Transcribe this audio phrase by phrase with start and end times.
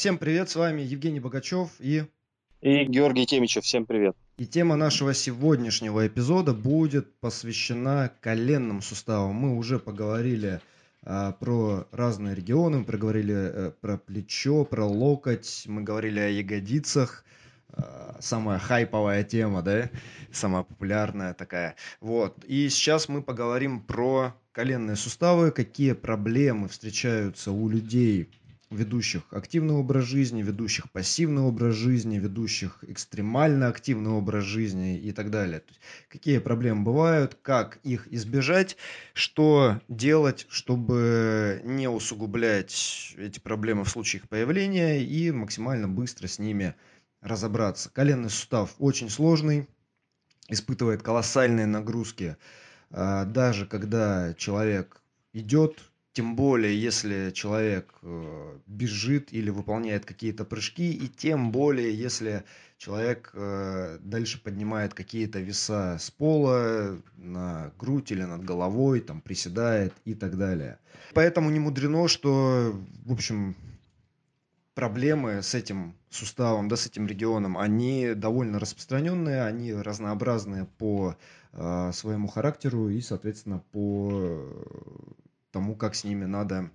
[0.00, 2.06] Всем привет, с вами Евгений Богачев и...
[2.62, 4.16] И Георгий Темичев, всем привет.
[4.38, 9.34] И тема нашего сегодняшнего эпизода будет посвящена коленным суставам.
[9.34, 10.62] Мы уже поговорили
[11.02, 17.22] а, про разные регионы, мы проговорили а, про плечо, про локоть, мы говорили о ягодицах,
[17.68, 19.90] а, самая хайповая тема, да,
[20.32, 21.76] самая популярная такая.
[22.00, 22.42] Вот.
[22.46, 28.30] И сейчас мы поговорим про коленные суставы, какие проблемы встречаются у людей
[28.70, 35.30] ведущих активный образ жизни, ведущих пассивный образ жизни, ведущих экстремально активный образ жизни и так
[35.30, 35.60] далее.
[35.60, 38.76] То есть, какие проблемы бывают, как их избежать,
[39.12, 46.38] что делать, чтобы не усугублять эти проблемы в случае их появления и максимально быстро с
[46.38, 46.74] ними
[47.20, 47.90] разобраться.
[47.90, 49.68] Коленный сустав очень сложный,
[50.48, 52.36] испытывает колоссальные нагрузки,
[52.90, 55.02] а, даже когда человек
[55.32, 55.89] идет,
[56.20, 62.44] тем более, если человек э, бежит или выполняет какие-то прыжки, и тем более, если
[62.76, 69.94] человек э, дальше поднимает какие-то веса с пола на грудь или над головой, там приседает
[70.04, 70.78] и так далее.
[71.14, 73.56] Поэтому не мудрено, что, в общем,
[74.74, 81.16] проблемы с этим суставом, да, с этим регионом, они довольно распространенные, они разнообразные по
[81.54, 84.52] э, своему характеру и, соответственно, по
[85.50, 86.70] тому, как с ними надо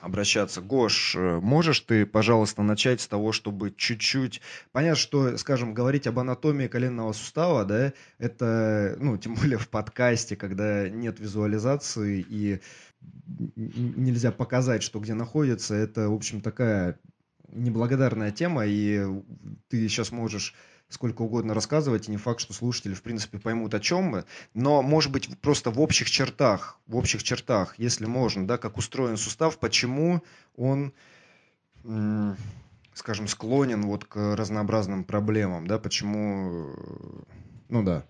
[0.00, 0.60] обращаться.
[0.60, 4.40] Гош, э, можешь ты, пожалуйста, начать с того, чтобы чуть-чуть...
[4.72, 10.36] Понятно, что, скажем, говорить об анатомии коленного сустава, да, это, ну, тем более в подкасте,
[10.36, 12.60] когда нет визуализации и
[13.56, 16.98] нельзя показать, что где находится, это, в общем, такая
[17.48, 19.04] неблагодарная тема, и
[19.68, 20.54] ты сейчас можешь
[20.88, 24.24] сколько угодно рассказывать, и не факт, что слушатели, в принципе, поймут, о чем мы.
[24.54, 29.16] Но, может быть, просто в общих чертах, в общих чертах, если можно, да, как устроен
[29.16, 30.22] сустав, почему
[30.56, 30.92] он,
[32.94, 36.74] скажем, склонен вот к разнообразным проблемам, да, почему,
[37.68, 38.04] ну да.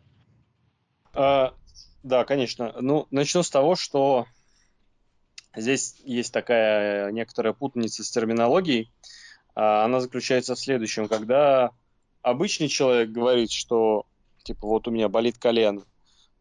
[1.14, 1.54] А,
[2.02, 2.74] да, конечно.
[2.80, 4.26] Ну, начну с того, что
[5.56, 8.92] здесь есть такая некоторая путаница с терминологией.
[9.54, 11.08] А, она заключается в следующем.
[11.08, 11.70] Когда
[12.24, 14.06] обычный человек говорит, что
[14.42, 15.84] типа вот у меня болит колено,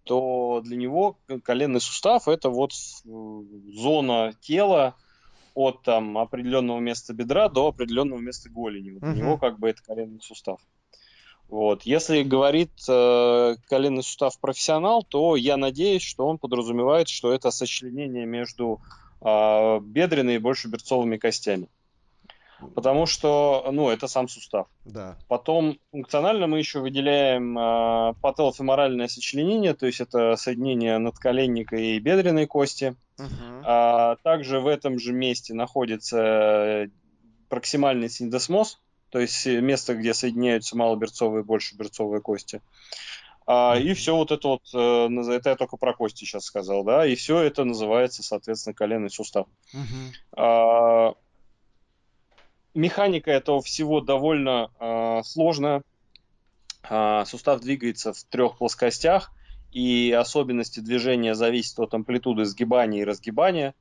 [0.03, 4.95] то для него коленный сустав это вот зона тела
[5.53, 8.91] от там определенного места бедра до определенного места голени.
[8.91, 9.13] Вот uh-huh.
[9.13, 10.59] Для него как бы это коленный сустав.
[11.47, 11.83] Вот.
[11.83, 18.25] Если говорит э, коленный сустав профессионал, то я надеюсь, что он подразумевает, что это сочленение
[18.25, 18.81] между
[19.21, 21.67] э, бедренной и большеберцовыми костями.
[22.75, 24.67] Потому что, ну, это сам сустав.
[24.85, 25.17] Да.
[25.27, 32.47] Потом функционально мы еще выделяем э, пателофеморальное сочленение, то есть это соединение надколенника и бедренной
[32.47, 32.95] кости.
[33.17, 33.61] Uh-huh.
[33.63, 36.89] А также в этом же месте находится
[37.47, 42.61] проксимальный синдесмоз, то есть место, где соединяются малоберцовые и большеберцовые кости.
[43.45, 47.05] А, и все вот это вот, э, это я только про кости сейчас сказал, да,
[47.05, 49.47] и все это называется, соответственно, коленный сустав.
[49.73, 50.11] Uh-huh.
[50.37, 51.13] А,
[52.73, 55.83] Механика этого всего довольно э, сложная.
[56.89, 59.31] Э, сустав двигается в трех плоскостях,
[59.71, 63.75] и особенности движения зависят от амплитуды сгибания и разгибания.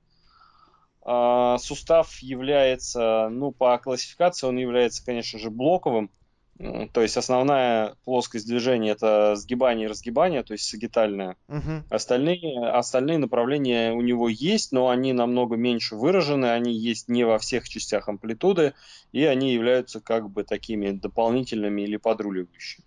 [1.04, 6.10] Э, сустав является, ну, по классификации он является, конечно же, блоковым,
[6.58, 11.36] то есть основная плоскость движения это сгибание и разгибание, то есть сагитальная.
[11.48, 11.84] Угу.
[11.90, 17.38] Остальные, остальные направления у него есть, но они намного меньше выражены, они есть не во
[17.38, 18.74] всех частях амплитуды,
[19.12, 22.84] и они являются как бы такими дополнительными или подруливающими.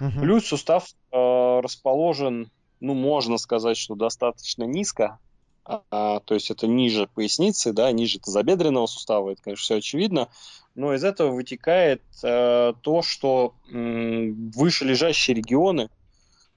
[0.00, 0.20] Угу.
[0.20, 2.50] Плюс сустав э, расположен,
[2.80, 5.18] ну можно сказать, что достаточно низко,
[5.64, 10.28] а, то есть это ниже поясницы, да, ниже тазобедренного сустава, это, конечно, все очевидно,
[10.74, 15.90] но из этого вытекает э, то, что э, выше лежащие регионы,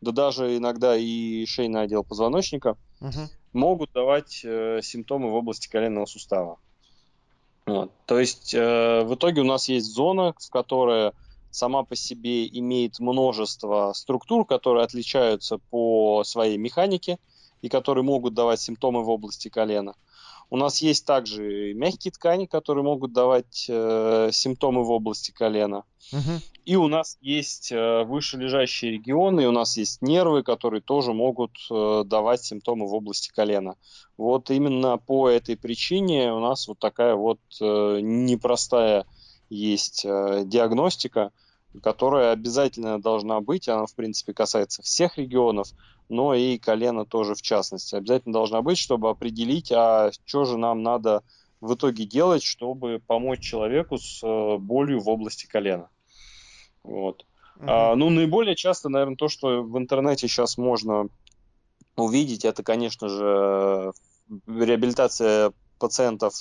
[0.02, 3.30] да даже иногда и шейный отдел позвоночника, угу.
[3.54, 6.58] могут давать э, симптомы в области коленного сустава.
[7.66, 7.92] Вот.
[8.06, 11.12] То есть э, в итоге у нас есть зона, в которой
[11.52, 17.20] сама по себе имеет множество структур, которые отличаются по своей механике
[17.64, 19.96] и которые могут давать симптомы в области колена.
[20.50, 25.84] У нас есть также мягкие ткани, которые могут давать э, симптомы в области колена.
[26.12, 26.42] Угу.
[26.66, 31.14] И у нас есть э, выше лежащие регионы, и у нас есть нервы, которые тоже
[31.14, 33.78] могут э, давать симптомы в области колена.
[34.18, 39.06] Вот именно по этой причине у нас вот такая вот э, непростая
[39.50, 41.32] есть э, диагностика,
[41.82, 43.70] которая обязательно должна быть.
[43.70, 45.70] Она, в принципе, касается всех регионов
[46.10, 47.96] но и колено тоже в частности.
[47.96, 51.24] Обязательно должна быть, чтобы определить, а что же нам надо
[51.62, 55.90] в итоге делать, чтобы помочь человеку с э, болью в области колена.
[56.84, 57.26] Вот.
[57.58, 57.66] Uh-huh.
[57.68, 61.08] А, ну, наиболее часто, наверное, то, что в интернете сейчас можно
[61.96, 63.94] увидеть, это, конечно же,
[64.48, 66.34] реабилитация пациентов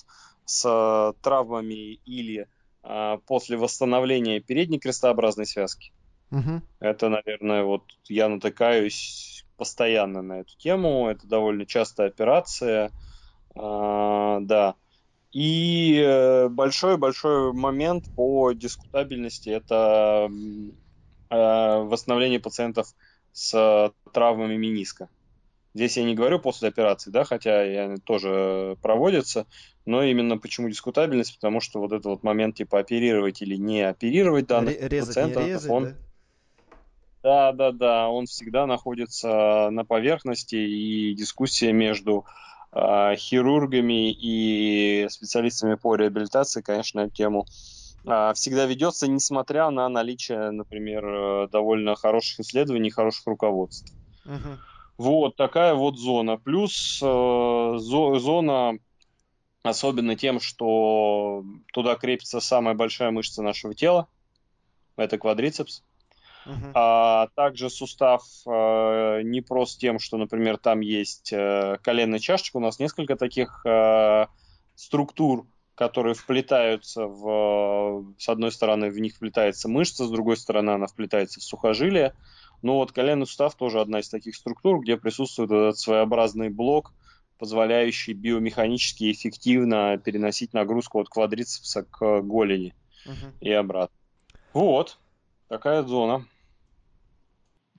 [0.45, 2.49] с травмами или
[2.83, 5.93] а, после восстановления передней крестообразной связки.
[6.31, 6.63] Угу.
[6.81, 11.09] Это, наверное, вот я натыкаюсь постоянно на эту тему.
[11.09, 12.91] Это довольно частая операция.
[13.55, 14.75] А, да.
[15.31, 16.05] И
[16.51, 20.29] большой-большой э, момент по дискутабельности это
[21.31, 22.89] а, восстановление пациентов
[23.31, 25.11] с травмами мениска.
[25.75, 29.47] Здесь я не говорю после операции, да, хотя они тоже проводятся,
[29.87, 34.49] но именно почему дискутабельность, потому что вот этот вот момент типа оперировать или не оперировать
[34.49, 35.97] данных резать, пациента, не резать, он, да?
[37.23, 42.25] Да, да, да, он всегда находится на поверхности, и дискуссия между
[42.73, 47.47] э, хирургами и специалистами по реабилитации, конечно, эту тему
[48.05, 53.93] э, всегда ведется, несмотря на наличие, например, э, довольно хороших исследований, хороших руководств.
[54.27, 54.57] Uh-huh.
[54.99, 56.39] Вот такая вот зона.
[56.39, 58.79] Плюс э, зо, зона
[59.63, 64.09] особенно тем, что туда крепится самая большая мышца нашего тела,
[64.97, 65.83] это квадрицепс.
[66.45, 66.73] Uh-huh.
[66.75, 72.57] А также сустав э, не прост тем, что, например, там есть э, коленная чашечка.
[72.57, 74.27] У нас несколько таких э,
[74.75, 78.05] структур, которые вплетаются в...
[78.19, 82.15] С одной стороны, в них вплетается мышца, с другой стороны, она вплетается в сухожилие.
[82.63, 86.93] Но вот коленный сустав тоже одна из таких структур, где присутствует этот своеобразный блок,
[87.39, 92.75] позволяющий биомеханически эффективно переносить нагрузку от квадрицепса к голени
[93.05, 93.33] uh-huh.
[93.41, 93.97] и обратно.
[94.53, 94.99] Вот,
[95.49, 96.25] такая зона.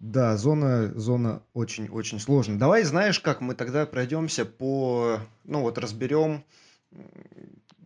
[0.03, 2.57] Да, зона, зона очень-очень сложная.
[2.57, 6.43] Давай, знаешь, как мы тогда пройдемся по, ну вот разберем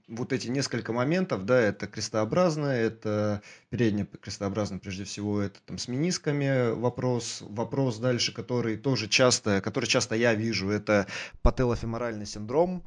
[0.07, 5.87] вот эти несколько моментов, да, это крестообразное, это переднее крестообразное, прежде всего, это там с
[5.87, 11.05] менисками вопрос, вопрос дальше, который тоже часто, который часто я вижу, это
[11.43, 12.83] пателофеморальный синдром,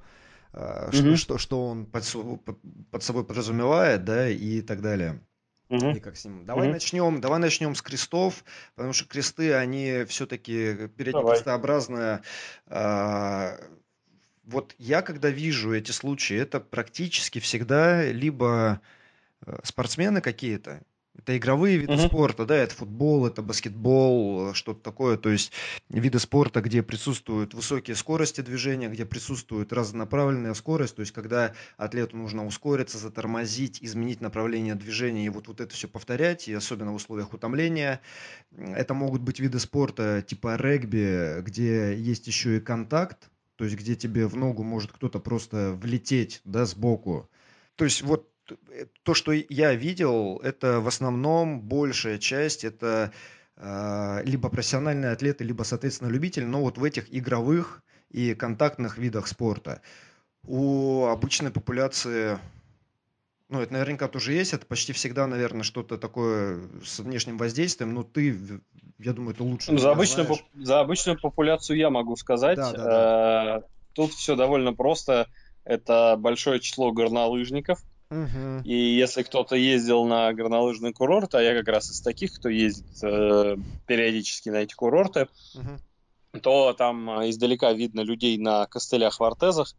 [0.53, 0.91] mm-hmm.
[0.93, 2.05] что, что, что он под,
[2.91, 5.21] под собой подразумевает, да, и так далее.
[5.71, 5.91] Угу.
[5.91, 6.45] И как с ним.
[6.45, 6.75] Давай угу.
[6.75, 8.45] начнем, давай начнем с крестов,
[8.75, 12.23] потому что кресты, они все-таки переднекрестообразные.
[12.67, 13.57] А,
[14.45, 18.81] вот я когда вижу эти случаи, это практически всегда либо
[19.47, 20.83] э, спортсмены какие-то,
[21.21, 22.07] это игровые виды uh-huh.
[22.07, 25.17] спорта, да, это футбол, это баскетбол, что-то такое.
[25.17, 25.53] То есть
[25.91, 30.97] виды спорта, где присутствуют высокие скорости движения, где присутствует разнонаправленная скорость.
[30.97, 35.89] То есть когда атлету нужно ускориться, затормозить, изменить направление движения и вот, вот это все
[35.89, 38.01] повторять, и особенно в условиях утомления.
[38.57, 43.95] Это могут быть виды спорта типа регби, где есть еще и контакт, то есть где
[43.95, 47.29] тебе в ногу может кто-то просто влететь, да, сбоку.
[47.77, 48.40] То есть вот Э,
[49.03, 53.13] то, что я видел, это в основном большая часть, это
[53.57, 59.27] э, либо профессиональные атлеты, либо, соответственно, любители, но вот в этих игровых и контактных видах
[59.27, 59.83] спорта.
[60.47, 62.39] У обычной популяции,
[63.49, 68.03] ну, это наверняка тоже есть, это почти всегда, наверное, что-то такое с внешним воздействием, но
[68.03, 68.39] ты,
[68.99, 69.73] я думаю, это лучше.
[69.73, 72.57] Ну, за, обычную, за обычную популяцию я могу сказать.
[72.57, 73.59] Да, да, да.
[73.59, 73.63] Э,
[73.95, 75.29] тут все довольно просто.
[75.65, 77.81] Это большое число горнолыжников,
[78.11, 78.63] Угу.
[78.65, 83.05] И если кто-то ездил на горнолыжный курорт, а я как раз из таких, кто ездит
[83.05, 86.41] э, периодически на эти курорты, угу.
[86.41, 89.77] то там э, издалека видно людей на костылях-вортезах.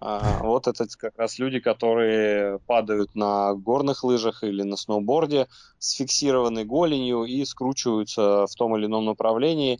[0.00, 5.46] А, вот это как раз люди, которые падают на горных лыжах или на сноуборде
[5.78, 9.78] с фиксированной голенью и скручиваются в том или ином направлении,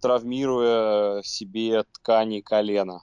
[0.00, 3.02] травмируя себе ткани колена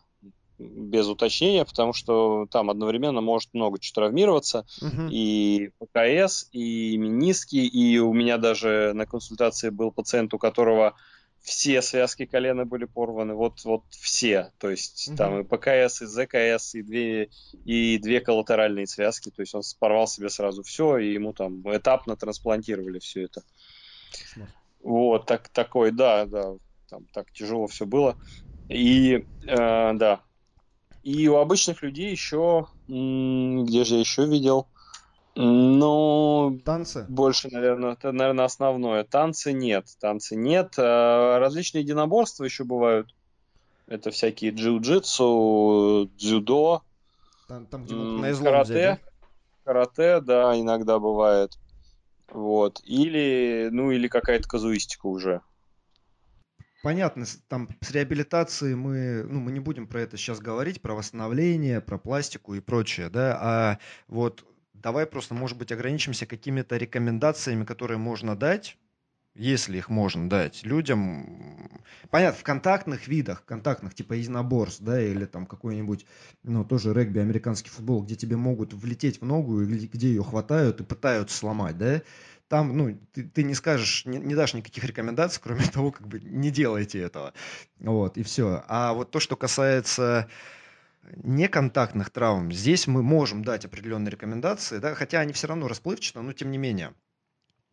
[0.61, 4.65] без уточнения, потому что там одновременно может много чего травмироваться.
[4.81, 5.09] Uh-huh.
[5.11, 10.95] И ПКС, и мениски, и у меня даже на консультации был пациент, у которого
[11.41, 15.15] все связки колена были порваны, вот, вот все, то есть uh-huh.
[15.15, 17.29] там и ПКС, и ЗКС, и две,
[17.65, 22.15] и две коллатеральные связки, то есть он порвал себе сразу все, и ему там этапно
[22.15, 23.41] трансплантировали все это.
[24.35, 24.49] Smart.
[24.83, 26.53] Вот, так, такой, да, да,
[26.89, 28.17] там так тяжело все было.
[28.69, 30.21] И, э, да,
[31.03, 34.67] и у обычных людей еще, где же я еще видел?
[35.35, 37.05] Ну, танцы?
[37.07, 39.03] Больше, наверное, это, наверное, основное.
[39.03, 40.73] Танцы нет, танцы нет.
[40.77, 43.15] А различные единоборства еще бывают.
[43.87, 46.81] Это всякие джиу-джитсу, дзюдо,
[47.47, 48.71] там, там, где на карате.
[48.71, 49.11] Взять, да?
[49.65, 51.57] Карате, да, иногда бывает.
[52.29, 52.79] Вот.
[52.85, 55.41] Или, ну, или какая-то казуистика уже.
[56.81, 61.81] Понятно, там с реабилитацией мы, ну, мы не будем про это сейчас говорить, про восстановление,
[61.81, 67.97] про пластику и прочее, да, а вот давай просто, может быть, ограничимся какими-то рекомендациями, которые
[67.97, 68.77] можно дать,
[69.33, 75.45] если их можно дать людям, понятно, в контактных видах, контактных, типа единоборств, да, или там
[75.45, 76.05] какой-нибудь,
[76.43, 80.81] ну, тоже регби, американский футбол, где тебе могут влететь в ногу, и где ее хватают
[80.81, 82.01] и пытаются сломать, да,
[82.51, 86.19] там, ну, ты, ты не скажешь, не, не дашь никаких рекомендаций, кроме того, как бы
[86.19, 87.33] не делайте этого.
[87.79, 88.65] Вот, и все.
[88.67, 90.27] А вот то, что касается
[91.15, 96.33] неконтактных травм, здесь мы можем дать определенные рекомендации, да, хотя они все равно расплывчаты, но
[96.33, 96.93] тем не менее.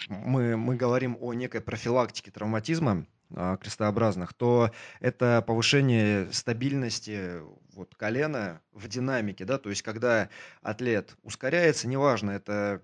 [0.08, 4.70] мы, мы говорим о некой профилактике травматизма, а, крестообразных, то
[5.00, 7.40] это повышение стабильности
[7.74, 10.28] вот, колена в динамике, да, то есть когда
[10.62, 12.82] атлет ускоряется, неважно, это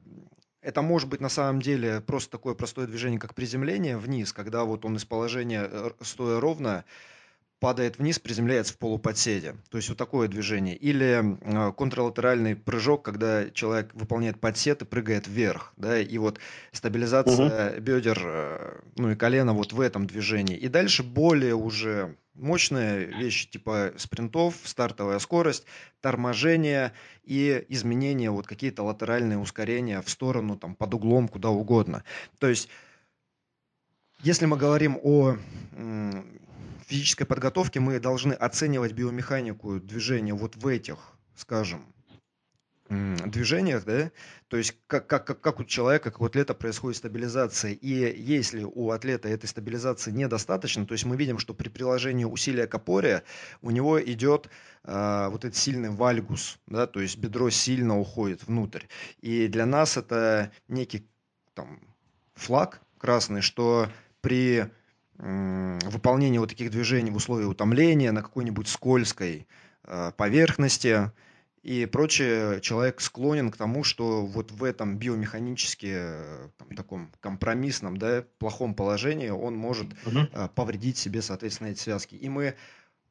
[0.66, 4.84] это может быть на самом деле просто такое простое движение, как приземление вниз, когда вот
[4.84, 6.84] он из положения э, стоя ровно
[7.58, 9.56] падает вниз, приземляется в полуподседе.
[9.70, 10.76] То есть вот такое движение.
[10.76, 15.72] Или э, контрлатеральный прыжок, когда человек выполняет подсед и прыгает вверх.
[15.76, 16.38] Да, и вот
[16.72, 17.80] стабилизация угу.
[17.80, 20.56] бедер, э, ну и колена вот в этом движении.
[20.56, 25.64] И дальше более уже мощные вещи типа спринтов, стартовая скорость,
[26.02, 26.92] торможение
[27.24, 32.04] и изменения, вот какие-то латеральные ускорения в сторону, там, под углом, куда угодно.
[32.38, 32.68] То есть,
[34.22, 35.36] если мы говорим о
[36.86, 40.98] физической подготовке мы должны оценивать биомеханику движения вот в этих,
[41.34, 41.84] скажем,
[42.88, 44.12] движениях, да,
[44.48, 48.62] то есть как, как, как, как у человека, как у атлета происходит стабилизация, и если
[48.62, 53.24] у атлета этой стабилизации недостаточно, то есть мы видим, что при приложении усилия к опоре
[53.60, 54.48] у него идет
[54.84, 58.84] э, вот этот сильный вальгус, да, то есть бедро сильно уходит внутрь,
[59.20, 61.08] и для нас это некий
[61.54, 61.80] там
[62.34, 63.90] флаг красный, что
[64.20, 64.70] при
[65.18, 69.46] выполнение вот таких движений в условиях утомления на какой-нибудь скользкой
[69.84, 71.10] э, поверхности
[71.62, 77.96] и прочее, человек склонен к тому, что вот в этом биомеханически э, там, таком компромиссном,
[77.96, 80.28] да, плохом положении он может угу.
[80.54, 82.14] повредить себе, соответственно, эти связки.
[82.14, 82.54] И мы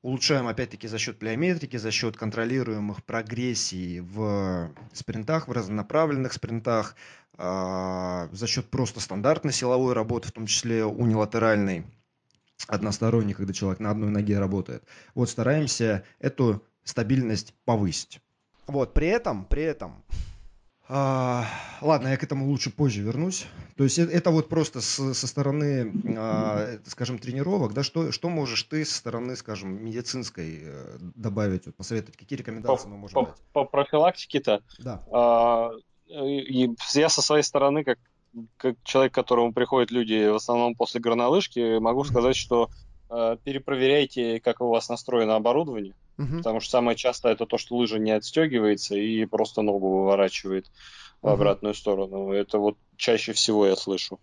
[0.04, 6.96] улучшаем, опять-таки, за счет плеометрики, за счет контролируемых прогрессий в спринтах, в разнонаправленных спринтах,
[7.38, 11.86] за счет просто стандартной силовой работы, в том числе унилатеральной,
[12.68, 14.84] односторонней, когда человек на одной ноге работает.
[15.14, 18.22] Вот стараемся эту стабильность повысить.
[18.68, 20.04] Вот, при этом, при этом
[20.88, 21.46] а,
[21.82, 23.48] ладно, я к этому лучше позже вернусь.
[23.76, 28.30] То есть это, это вот просто с, со стороны, а, скажем, тренировок, да, что, что
[28.30, 33.14] можешь ты со стороны, скажем, медицинской э, добавить, вот, посоветовать, какие рекомендации по, мы можем
[33.16, 33.36] по, дать?
[33.52, 34.62] По профилактике-то?
[34.78, 35.04] Да.
[35.12, 35.72] А,
[36.08, 37.98] и я со своей стороны, как,
[38.58, 42.70] как человек, к которому приходят люди в основном после горнолыжки, могу сказать, что
[43.10, 46.38] э, перепроверяйте, как у вас настроено оборудование Угу.
[46.38, 50.68] Потому что самое частое это то, что лыжа не отстегивается и просто ногу выворачивает
[51.22, 52.32] в обратную сторону.
[52.32, 54.20] Это вот чаще всего я слышу.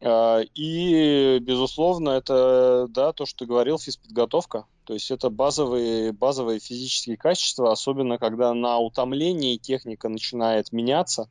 [0.00, 4.66] А, и, безусловно, это, да, то, что ты говорил, физподготовка.
[4.84, 11.30] То есть это базовые, базовые физические качества, особенно когда на утомлении техника начинает меняться,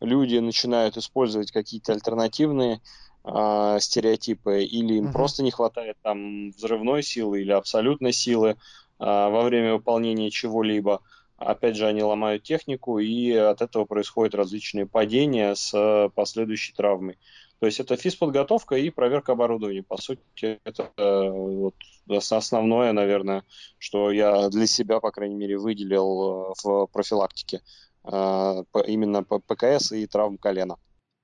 [0.00, 2.80] люди начинают использовать какие-то альтернативные
[3.24, 5.12] э, стереотипы, или им uh-huh.
[5.12, 8.56] просто не хватает там взрывной силы или абсолютной силы,
[8.98, 11.02] а, во время выполнения чего-либо.
[11.36, 17.18] Опять же, они ломают технику, и от этого происходят различные падения с последующей травмой.
[17.58, 19.82] То есть это физподготовка и проверка оборудования.
[19.82, 21.74] По сути, это э, вот
[22.10, 23.44] основное, наверное,
[23.78, 27.62] что я для себя, по крайней мере, выделил э, в профилактике.
[28.06, 30.76] Э, именно ПКС и травм колена.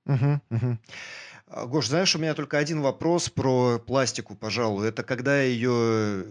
[0.05, 0.77] Угу.
[1.67, 4.87] Гош, знаешь, у меня только один вопрос про пластику, пожалуй.
[4.87, 6.25] Это когда ее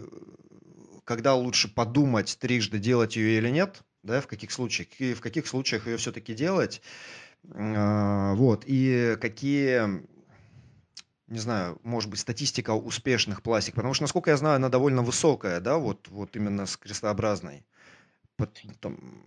[1.05, 5.47] когда лучше подумать трижды, делать ее или нет, да, в каких случаях, и в каких
[5.47, 6.81] случаях ее все-таки делать,
[7.53, 10.05] а, вот, и какие,
[11.27, 15.59] не знаю, может быть, статистика успешных пластик, потому что, насколько я знаю, она довольно высокая,
[15.59, 17.65] да, вот, вот именно с крестообразной.
[18.79, 19.25] Там,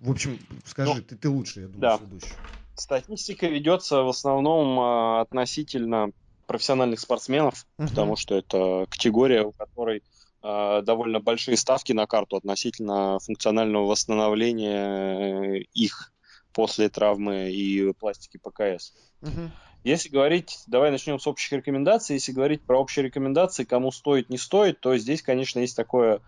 [0.00, 1.98] в общем, скажи, ну, ты, ты лучше, я думаю, да.
[1.98, 2.34] следующий.
[2.74, 6.10] Статистика ведется в основном а, относительно
[6.46, 7.88] профессиональных спортсменов, uh-huh.
[7.88, 10.02] потому что это категория, у которой
[10.42, 16.12] Э, довольно большие ставки на карту относительно функционального восстановления э, их
[16.54, 18.94] после травмы и пластики ПКС.
[19.20, 19.50] Угу.
[19.84, 22.14] Если говорить, давай начнем с общих рекомендаций.
[22.14, 26.20] Если говорить про общие рекомендации, кому стоит, не стоит, то здесь, конечно, есть такое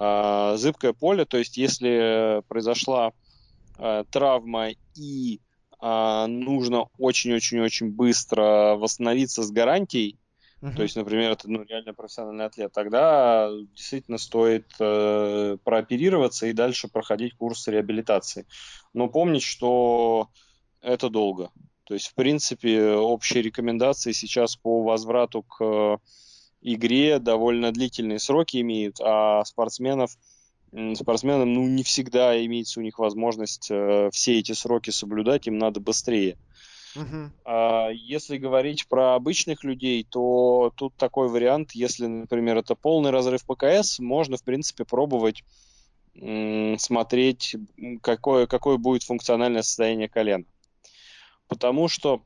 [0.00, 1.24] э, зыбкое поле.
[1.24, 3.12] То есть, если произошла
[3.78, 5.40] э, травма и
[5.82, 10.18] а, нужно очень-очень-очень быстро восстановиться с гарантией,
[10.60, 10.76] uh-huh.
[10.76, 16.88] то есть, например, это ну, реально профессиональный атлет, тогда действительно стоит э, прооперироваться и дальше
[16.88, 18.46] проходить курс реабилитации.
[18.92, 20.28] Но помнить, что
[20.82, 21.50] это долго.
[21.84, 25.98] То есть, в принципе, общие рекомендации сейчас по возврату к
[26.60, 30.16] игре довольно длительные сроки имеют, а спортсменов–
[30.94, 35.80] спортсменам ну, не всегда имеется у них возможность э, все эти сроки соблюдать, им надо
[35.80, 36.36] быстрее.
[36.96, 37.30] Uh-huh.
[37.44, 43.44] А если говорить про обычных людей, то тут такой вариант, если, например, это полный разрыв
[43.46, 45.44] ПКС, можно, в принципе, пробовать
[46.14, 47.56] м- смотреть,
[48.02, 50.44] какое, какое будет функциональное состояние колена.
[51.48, 52.22] Потому что,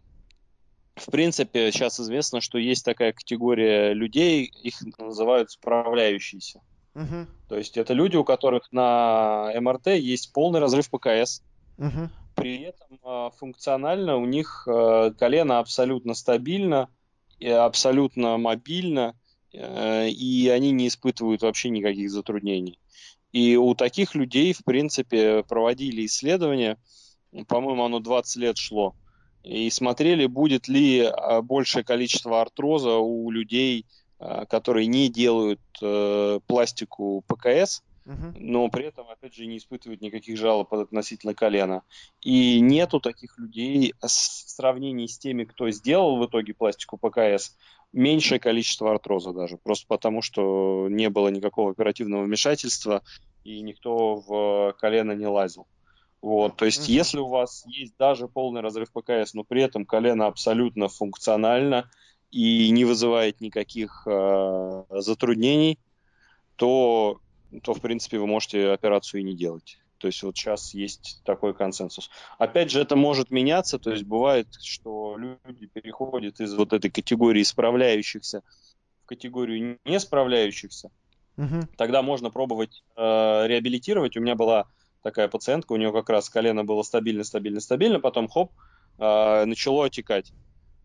[0.96, 6.60] в принципе, сейчас известно, что есть такая категория людей, их называют справляющиеся.
[6.94, 7.26] Угу.
[7.48, 11.42] То есть это люди, у которых на МРТ есть полный разрыв ПКС.
[11.78, 12.10] Угу.
[12.36, 16.88] При этом э, функционально у них э, колено абсолютно стабильно,
[17.40, 19.16] абсолютно мобильно,
[19.52, 22.78] э, и они не испытывают вообще никаких затруднений.
[23.32, 26.78] И у таких людей, в принципе, проводили исследования,
[27.48, 28.94] по-моему, оно 20 лет шло,
[29.44, 31.08] и смотрели, будет ли
[31.42, 33.86] большее количество артроза у людей
[34.24, 37.82] Э, которые не делают э, пластику ПКС,
[38.36, 41.82] но при этом, опять же, не испытывают никаких жалоб относительно колена.
[42.20, 47.56] И нету таких людей в сравнении с теми, кто сделал в итоге пластику ПКС,
[47.92, 53.02] меньшее количество артроза даже, просто потому что не было никакого оперативного вмешательства
[53.42, 55.66] и никто в колено не лазил.
[56.24, 56.92] Вот, то есть, uh-huh.
[56.92, 61.90] если у вас есть даже полный разрыв ПКС, но при этом колено абсолютно функционально,
[62.30, 65.78] и не вызывает никаких э, затруднений,
[66.56, 67.20] то,
[67.62, 69.78] то, в принципе, вы можете операцию и не делать.
[69.98, 72.08] То есть вот сейчас есть такой консенсус.
[72.38, 77.42] Опять же, это может меняться, то есть бывает, что люди переходят из вот этой категории
[77.42, 78.40] справляющихся
[79.02, 80.90] в категорию не справляющихся.
[81.36, 81.68] Угу.
[81.76, 83.02] Тогда можно пробовать э,
[83.46, 84.16] реабилитировать.
[84.16, 84.68] У меня была
[85.04, 88.50] такая пациентка, у нее как раз колено было стабильно, стабильно, стабильно, потом хоп,
[88.98, 90.32] э, начало отекать.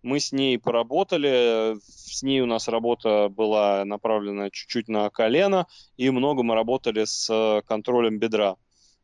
[0.03, 6.09] Мы с ней поработали, с ней у нас работа была направлена чуть-чуть на колено, и
[6.09, 8.57] много мы работали с контролем бедра.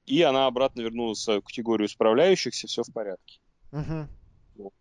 [0.06, 3.39] И она обратно вернулась в категорию справляющихся, все в порядке.
[3.71, 4.08] Uh-huh.
[4.58, 4.73] Вот.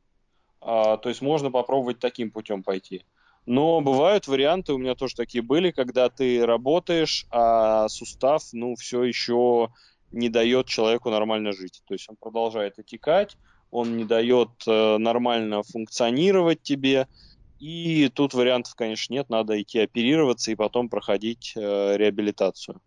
[0.60, 3.04] А, то есть можно попробовать таким путем пойти.
[3.46, 9.04] Но бывают варианты, у меня тоже такие были, когда ты работаешь, а сустав, ну, все
[9.04, 9.70] еще
[10.14, 11.82] не дает человеку нормально жить.
[11.86, 13.36] То есть он продолжает отекать,
[13.70, 17.08] он не дает э, нормально функционировать тебе.
[17.58, 22.80] И тут вариантов, конечно, нет, надо идти оперироваться и потом проходить э, реабилитацию.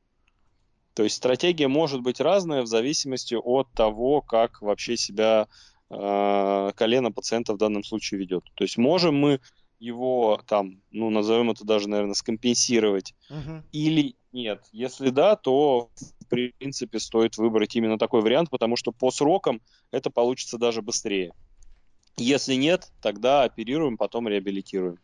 [0.93, 5.47] То есть стратегия может быть разная в зависимости от того, как вообще себя
[5.89, 8.43] э, колено пациента в данном случае ведет.
[8.55, 9.39] То есть можем мы
[9.79, 13.63] его там, ну, назовем это даже, наверное, скомпенсировать uh-huh.
[13.71, 14.63] или нет.
[14.71, 19.61] Если да, то в принципе стоит выбрать именно такой вариант, потому что по срокам
[19.91, 21.33] это получится даже быстрее.
[22.17, 24.97] Если нет, тогда оперируем, потом реабилитируем.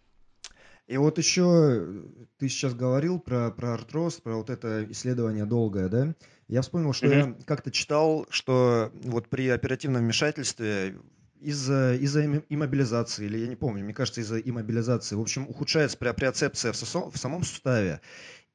[0.88, 2.04] И вот еще
[2.38, 6.16] ты сейчас говорил про, про артроз, про вот это исследование долгое, да?
[6.50, 7.38] Я вспомнил, что mm-hmm.
[7.38, 10.98] я как-то читал, что вот при оперативном вмешательстве
[11.44, 16.72] из-за из иммобилизации, или я не помню, мне кажется, из-за иммобилизации, в общем, ухудшается проприоцепция
[16.72, 18.02] в, сосо, в самом суставе,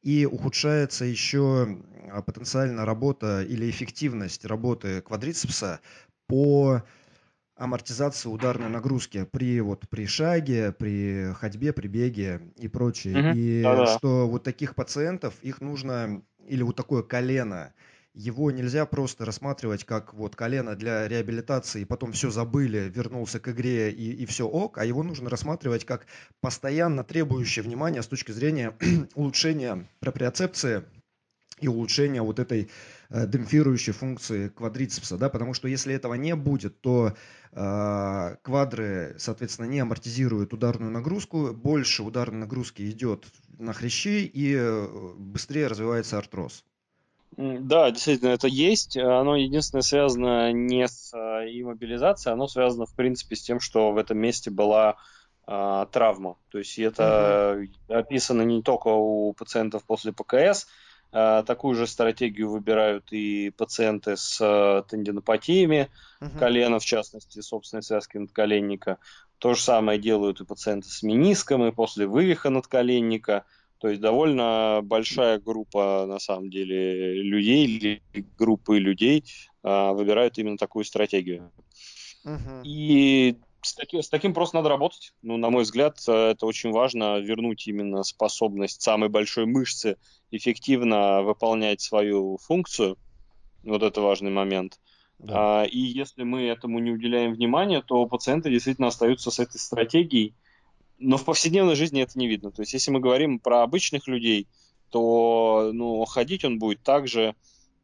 [0.03, 5.81] и ухудшается еще а, потенциально работа или эффективность работы квадрицепса
[6.27, 6.83] по
[7.57, 13.15] амортизации ударной нагрузки при вот при шаге, при ходьбе, при беге и прочее.
[13.15, 13.33] Mm-hmm.
[13.35, 13.99] И Да-да.
[13.99, 17.75] что вот таких пациентов их нужно или вот такое колено
[18.19, 23.93] его нельзя просто рассматривать как вот колено для реабилитации, потом все забыли, вернулся к игре
[23.93, 26.05] и, и все ок, а его нужно рассматривать как
[26.41, 28.75] постоянно требующее внимания с точки зрения
[29.15, 30.83] улучшения проприоцепции
[31.61, 32.71] и улучшения вот этой
[33.09, 37.15] э, демпфирующей функции квадрицепса, да, потому что если этого не будет, то
[37.53, 43.27] э, квадры, соответственно, не амортизируют ударную нагрузку, больше ударной нагрузки идет
[43.59, 46.65] на хрящи и э, быстрее развивается артроз.
[47.37, 48.97] Да, действительно, это есть.
[48.97, 53.97] Оно единственное связано не с а, иммобилизацией, оно связано, в принципе, с тем, что в
[53.97, 54.97] этом месте была
[55.47, 56.37] а, травма.
[56.51, 57.95] То есть это угу.
[57.95, 60.67] описано не только у пациентов после ПКС,
[61.13, 66.39] а, такую же стратегию выбирают и пациенты с а, тендинопатиями угу.
[66.39, 68.99] колена, в частности, собственной связки надколенника.
[69.39, 73.45] То же самое делают и пациенты с мениском, и после вывиха надколенника–
[73.79, 78.03] то есть довольно большая группа, на самом деле, людей или
[78.37, 79.25] группы людей
[79.63, 81.53] а, выбирают именно такую стратегию.
[82.25, 82.63] Угу.
[82.65, 85.13] И с, таки, с таким просто надо работать.
[85.23, 89.97] Ну, на мой взгляд, э, это очень важно, вернуть именно способность самой большой мышцы
[90.31, 92.99] эффективно выполнять свою функцию.
[93.65, 94.79] Вот это важный момент.
[95.19, 95.63] Да.
[95.63, 100.35] А, и если мы этому не уделяем внимания, то пациенты действительно остаются с этой стратегией.
[100.99, 102.51] Но в повседневной жизни это не видно.
[102.51, 104.49] То есть, если мы говорим про обычных людей,
[104.91, 107.35] то ну, ходить он будет так же,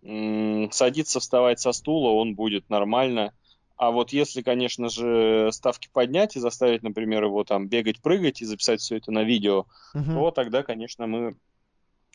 [0.03, 3.33] садиться, вставать со стула он будет нормально–
[3.77, 8.44] а вот если, конечно же, ставки поднять и заставить, например, его там бегать, прыгать и
[8.44, 10.05] записать все это на видео, угу.
[10.05, 11.37] то тогда, конечно, мы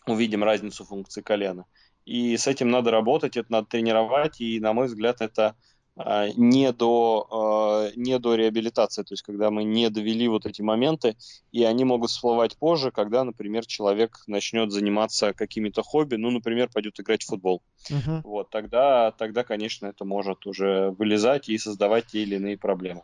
[0.06, 1.66] увидим разницу функции колена.
[2.06, 5.54] И с этим надо работать, это надо тренировать, и, на мой взгляд, это
[5.96, 11.16] не до, а, не до реабилитации, то есть когда мы не довели вот эти моменты,
[11.52, 16.98] и они могут всплывать позже, когда, например, человек начнет заниматься какими-то хобби, ну, например, пойдет
[17.00, 17.62] играть в футбол.
[17.90, 18.20] Uh-huh.
[18.24, 23.02] Вот, тогда, тогда, конечно, это может уже вылезать и создавать те или иные проблемы.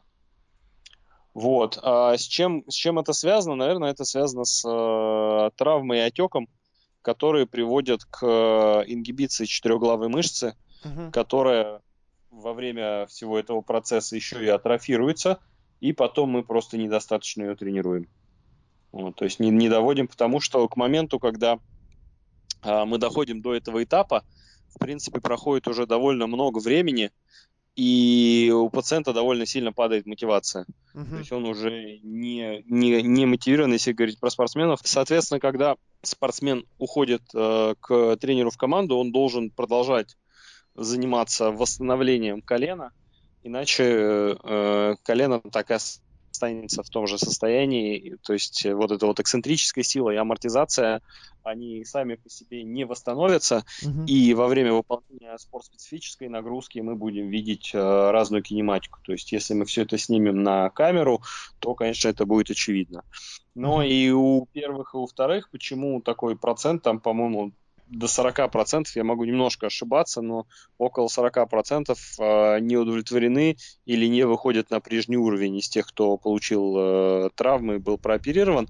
[1.35, 1.79] Вот.
[1.83, 3.57] А с, чем, с чем это связано?
[3.57, 6.49] Наверное, это связано с э, травмой и отеком,
[7.03, 11.13] которые приводят к э, ингибиции четырехглавой мышцы, uh-huh.
[11.13, 11.83] которая
[12.37, 15.41] во время всего этого процесса еще и атрофируется,
[15.81, 18.09] и потом мы просто недостаточно ее тренируем.
[18.93, 21.59] Вот, то есть не, не доводим, потому что к моменту, когда
[22.63, 24.25] а, мы доходим до этого этапа,
[24.75, 27.11] в принципе, проходит уже довольно много времени,
[27.75, 30.67] и у пациента довольно сильно падает мотивация.
[30.95, 31.11] Uh-huh.
[31.11, 34.81] То есть он уже не, не, не мотивирован, если говорить про спортсменов.
[34.83, 40.17] Соответственно, когда спортсмен уходит э, к тренеру в команду, он должен продолжать
[40.77, 42.93] заниматься восстановлением колена,
[43.43, 45.75] иначе э, колено так и
[46.37, 51.01] останется в том же состоянии, то есть вот эта вот эксцентрическая сила и амортизация,
[51.43, 54.05] они сами по себе не восстановятся, угу.
[54.07, 57.79] и во время выполнения спортспецифической нагрузки мы будем видеть э,
[58.11, 58.99] разную кинематику.
[59.03, 61.23] То есть если мы все это снимем на камеру,
[61.59, 63.05] то, конечно, это будет очевидно.
[63.55, 63.83] Но угу.
[63.83, 67.53] и у первых, и у вторых, почему такой процент, там, по-моему,
[67.89, 70.47] до 40%, я могу немножко ошибаться, но
[70.79, 76.75] около 40% а, не удовлетворены или не выходят на прежний уровень из тех, кто получил
[76.77, 78.69] э, травмы и был прооперирован,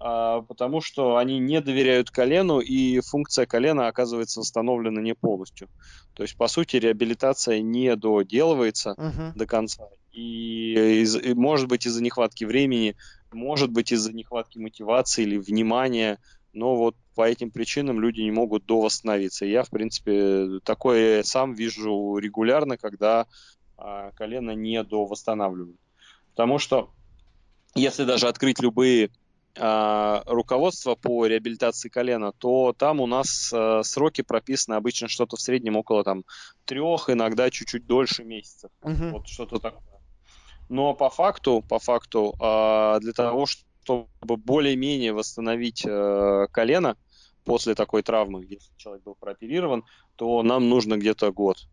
[0.00, 5.68] а, потому что они не доверяют колену, и функция колена оказывается восстановлена не полностью.
[6.14, 9.32] То есть, по сути, реабилитация не доделывается uh-huh.
[9.34, 9.88] до конца.
[10.12, 12.96] И, из, и может быть из-за нехватки времени,
[13.32, 16.18] может быть из-за нехватки мотивации или внимания,
[16.52, 19.44] но вот по этим причинам люди не могут довосстановиться.
[19.44, 23.26] Я, в принципе, такое сам вижу регулярно, когда
[23.76, 25.80] а, колено не довосстанавливают.
[26.30, 26.90] Потому что
[27.74, 29.10] если даже открыть любые
[29.56, 35.40] а, руководства по реабилитации колена, то там у нас а, сроки прописаны обычно что-то в
[35.40, 36.22] среднем около там
[36.66, 38.70] трех, иногда чуть-чуть дольше месяцев.
[38.80, 39.10] Uh-huh.
[39.10, 39.82] Вот что-то такое.
[40.68, 46.96] Но по факту, по факту, а, для того, чтобы более-менее восстановить э, колено,
[47.44, 49.84] после такой травмы, если человек был прооперирован,
[50.16, 51.68] то нам нужно где-то год.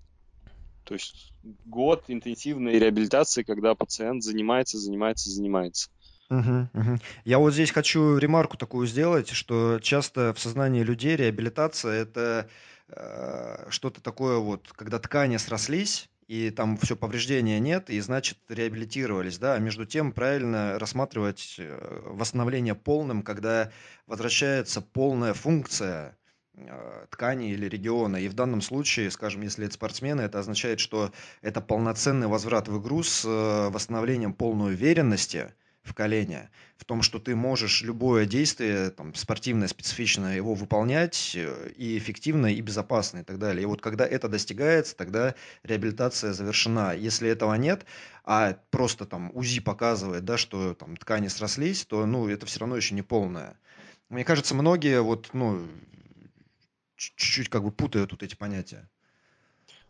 [0.84, 1.34] То есть
[1.66, 5.90] год интенсивной реабилитации, когда пациент занимается, занимается, занимается.
[6.30, 7.00] Угу, угу.
[7.24, 12.50] Я вот здесь хочу ремарку такую сделать, что часто в сознании людей реабилитация это
[12.90, 19.38] э, что-то такое вот, когда ткани срослись, и там все повреждения нет, и значит реабилитировались,
[19.38, 19.54] да.
[19.54, 23.72] А между тем правильно рассматривать э, восстановление полным, когда
[24.08, 26.18] возвращается полная функция
[26.56, 28.18] э, ткани или региона.
[28.18, 31.12] И в данном случае, скажем, если это спортсмены, это означает, что
[31.42, 35.54] это полноценный возврат в игру с э, восстановлением полной уверенности–
[35.86, 41.72] в колене, в том, что ты можешь любое действие там, спортивное, специфичное его выполнять э,
[41.78, 43.64] и эффективно, и безопасно, и так далее.
[43.64, 46.94] И вот когда это достигается, тогда реабилитация завершена.
[46.94, 47.86] Если этого нет,
[48.24, 52.76] а просто там УЗИ показывает, да, что там ткани срослись, то ну, это все равно
[52.76, 53.58] еще не полное.
[54.10, 55.68] Мне кажется, многие вот, ну,
[56.96, 58.90] чуть-чуть как бы путают вот эти понятия.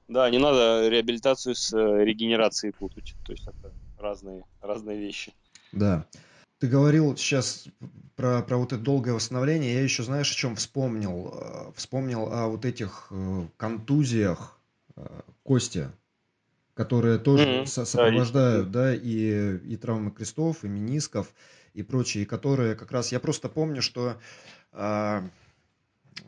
[0.08, 3.16] Да, не надо реабилитацию с э, регенерацией путать.
[3.24, 5.34] То есть это разные, разные вещи.
[5.76, 6.06] Да.
[6.60, 7.68] Ты говорил сейчас
[8.16, 9.74] про, про вот это долгое восстановление.
[9.74, 11.34] Я еще, знаешь, о чем вспомнил?
[11.34, 14.58] Э, вспомнил о вот этих э, контузиях
[14.96, 15.06] э,
[15.44, 15.90] кости,
[16.74, 17.66] которые тоже mm-hmm.
[17.66, 21.28] со- сопровождают, да, и, и травмы крестов, и менисков,
[21.74, 23.12] и прочие, которые как раз...
[23.12, 24.18] Я просто помню, что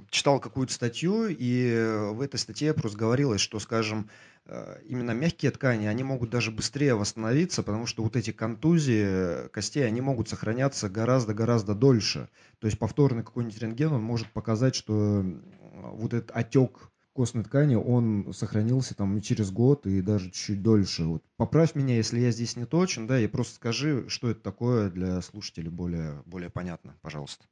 [0.10, 4.10] читал какую-то статью, и в этой статье просто говорилось, что, скажем,
[4.45, 9.86] э, именно мягкие ткани, они могут даже быстрее восстановиться, потому что вот эти контузии костей,
[9.86, 12.30] они могут сохраняться гораздо-гораздо дольше.
[12.60, 15.26] То есть повторный какой-нибудь рентген, он может показать, что
[15.73, 21.04] вот этот отек костной ткани, он сохранился там и через год, и даже чуть дольше.
[21.06, 21.23] Вот.
[21.36, 25.19] Поправь меня, если я здесь не точен, да, и просто скажи, что это такое для
[25.21, 27.45] слушателей более, более понятно, пожалуйста.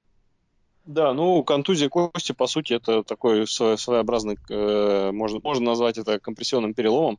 [0.85, 6.75] Да, ну, контузия кости, по сути, это такой своеобразный, э, можно, можно назвать это компрессионным
[6.75, 7.17] переломом,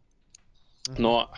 [0.98, 1.30] но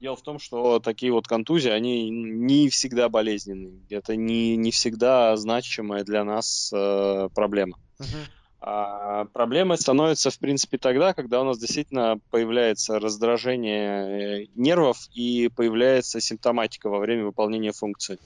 [0.00, 5.36] дело в том, что такие вот контузии, они не всегда болезненные, это не, не всегда
[5.36, 7.78] значимая для нас э, проблема.
[8.00, 8.26] Uh-huh.
[8.62, 15.48] А проблемой становится, в принципе, тогда, когда у нас действительно появляется раздражение э, нервов и
[15.48, 18.18] появляется симптоматика во время выполнения функции.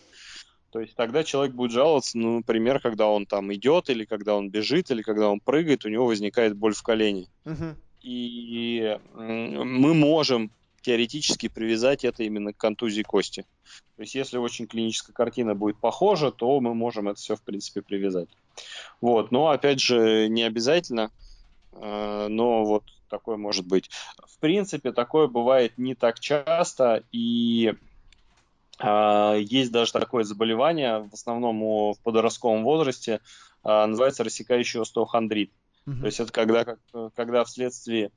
[0.74, 4.50] То есть тогда человек будет жаловаться, ну, например, когда он там идет, или когда он
[4.50, 7.28] бежит, или когда он прыгает, у него возникает боль в колене.
[7.44, 7.76] Uh-huh.
[8.02, 10.50] И мы можем
[10.82, 13.46] теоретически привязать это именно к контузии кости.
[13.94, 17.80] То есть если очень клиническая картина будет похожа, то мы можем это все, в принципе,
[17.80, 18.28] привязать.
[19.00, 19.30] Вот.
[19.30, 21.12] Но, опять же, не обязательно,
[21.70, 23.90] э, но вот такое может быть.
[24.26, 27.74] В принципе, такое бывает не так часто, и
[28.82, 33.20] есть даже такое заболевание, в основном в подростковом возрасте,
[33.62, 35.52] э, называется рассекающий остеохондрит.
[35.86, 36.00] Mm-hmm.
[36.00, 36.76] То есть это когда,
[37.14, 38.10] когда вследствие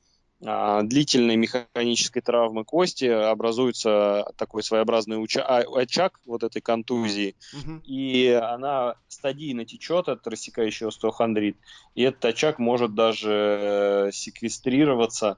[0.46, 7.82] а, длительной механической травмы кости образуется такой своеобразный а, очаг вот этой контузии, угу.
[7.84, 11.58] и она стадийно течет, от рассекающий остеохондрит,
[11.96, 15.38] и этот очаг может даже э, секвестрироваться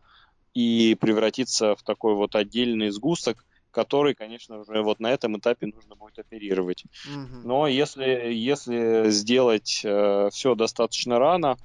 [0.54, 5.96] и превратиться в такой вот отдельный сгусток, который, конечно, уже вот на этом этапе нужно
[5.96, 6.86] будет оперировать.
[7.06, 7.48] Угу.
[7.48, 11.58] Но если, если сделать э, все достаточно рано,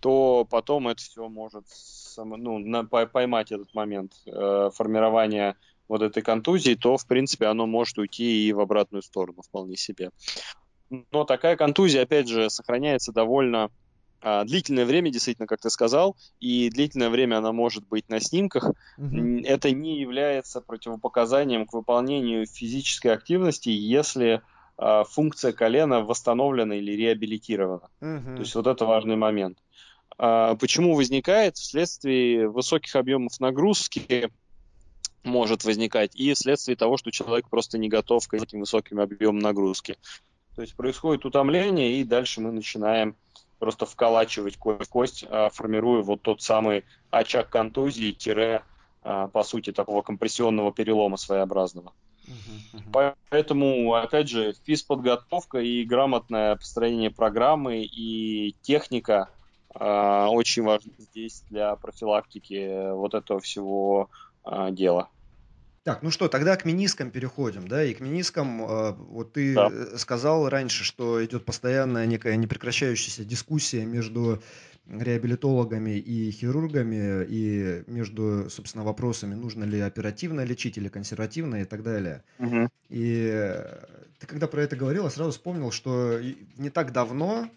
[0.00, 1.64] то потом это все может
[2.16, 5.56] ну, на, поймать этот момент э, формирования
[5.88, 10.10] вот этой контузии, то, в принципе, оно может уйти и в обратную сторону вполне себе.
[11.10, 13.70] Но такая контузия, опять же, сохраняется довольно
[14.44, 18.70] длительное время, действительно, как ты сказал, и длительное время она может быть на снимках.
[18.98, 19.42] Угу.
[19.44, 24.42] Это не является противопоказанием к выполнению физической активности, если
[24.78, 27.88] а, функция колена восстановлена или реабилитирована.
[28.00, 28.36] Угу.
[28.36, 29.58] То есть вот это важный момент.
[30.18, 31.56] А, почему возникает?
[31.56, 34.30] Вследствие высоких объемов нагрузки
[35.22, 39.96] может возникать и вследствие того, что человек просто не готов к этим высоким объемам нагрузки.
[40.56, 43.16] То есть происходит утомление, и дальше мы начинаем
[43.62, 48.62] просто вколачивать кость, кость а, формируя вот тот самый очаг контузии, тире,
[49.02, 51.92] а, по сути, такого компрессионного перелома своеобразного.
[52.26, 53.14] Uh-huh, uh-huh.
[53.30, 59.30] Поэтому, опять же, физподготовка и грамотное построение программы и техника–
[59.74, 64.10] а, очень важно здесь для профилактики вот этого всего
[64.44, 65.08] а, дела.
[65.84, 69.98] Так, ну что, тогда к менискам переходим, да, и к менискам, а, вот ты да.
[69.98, 74.42] сказал раньше, что идет постоянная некая непрекращающаяся дискуссия между
[74.86, 81.82] реабилитологами и хирургами, и между, собственно, вопросами, нужно ли оперативно лечить или консервативно и так
[81.82, 82.22] далее.
[82.38, 82.68] Угу.
[82.90, 83.56] И
[84.18, 86.20] ты когда про это говорил, я сразу вспомнил, что
[86.56, 87.48] не так давно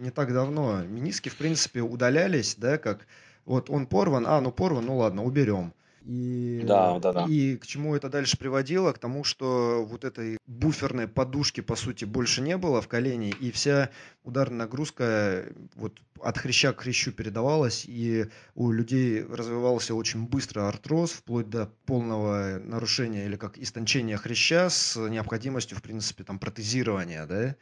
[0.00, 3.06] не так давно миниски, в принципе, удалялись, да, как
[3.44, 5.72] вот он порван, а, ну порван, ну ладно, уберем.
[6.04, 7.26] И, да, да, да.
[7.28, 8.92] и к чему это дальше приводило?
[8.92, 13.50] К тому, что вот этой буферной подушки, по сути, больше не было в колене, и
[13.50, 13.90] вся
[14.22, 21.12] ударная нагрузка вот от хряща к хрящу передавалась, и у людей развивался очень быстро артроз,
[21.12, 27.56] вплоть до полного нарушения или как истончения хряща с необходимостью, в принципе, там протезирования, да,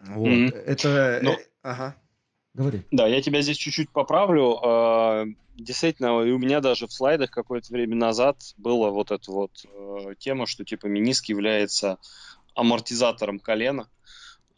[0.00, 0.28] вот.
[0.28, 0.54] Mm-hmm.
[0.54, 1.20] Это...
[1.22, 1.30] Но...
[1.32, 1.96] Ну, э, ага.
[2.54, 2.82] Говори.
[2.92, 4.58] Да, я тебя здесь чуть-чуть поправлю.
[4.62, 5.24] А,
[5.56, 10.46] действительно, у меня даже в слайдах какое-то время назад была вот эта вот э, тема,
[10.46, 11.98] что типа мениск является
[12.54, 13.88] амортизатором колена.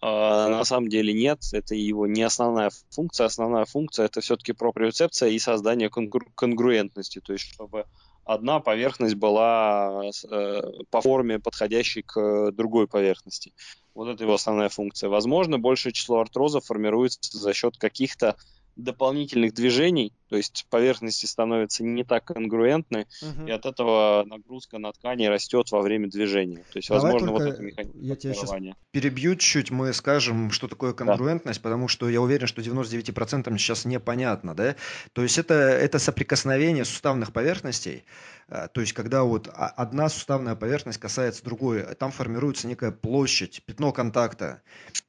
[0.02, 3.26] А, на самом деле нет, это его не основная функция.
[3.26, 7.86] Основная функция это все-таки проприоцепция и создание конгру- конгруентности, то есть чтобы
[8.26, 13.54] одна поверхность была э, по форме подходящей к другой поверхности.
[13.94, 15.08] Вот это его основная функция.
[15.08, 18.36] Возможно, большее число артрозов формируется за счет каких-то
[18.76, 23.46] дополнительных движений, то есть поверхности становятся не так конгруентны, угу.
[23.46, 26.62] и от этого нагрузка на ткани растет во время движения.
[26.72, 28.50] То есть, Давай возможно, вот это механизм Я тебя сейчас
[28.90, 31.64] перебью чуть-чуть, мы скажем, что такое конгруентность, да.
[31.64, 34.76] потому что я уверен, что 99% сейчас непонятно, да?
[35.12, 38.04] То есть это, это соприкосновение суставных поверхностей,
[38.48, 43.92] а, то есть когда вот одна суставная поверхность касается другой, там формируется некая площадь, пятно
[43.92, 44.62] контакта.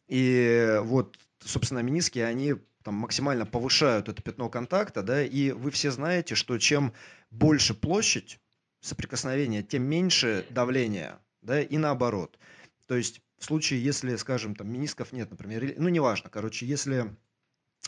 [0.08, 2.56] И вот, собственно, мениски, они
[2.88, 6.94] там максимально повышают это пятно контакта, да, и вы все знаете, что чем
[7.32, 8.40] больше площадь
[8.80, 12.40] соприкосновения, тем меньше давление, да, и наоборот.
[12.86, 17.14] То есть в случае, если, скажем, там менисков нет, например, ну неважно, короче, если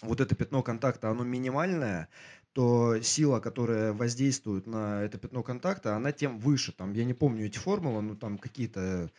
[0.02, 2.10] вот это пятно контакта, оно минимальное,
[2.52, 6.74] то сила, которая воздействует на это пятно контакта, она тем выше.
[6.74, 9.12] Там, я не помню эти формулы, но там какие-то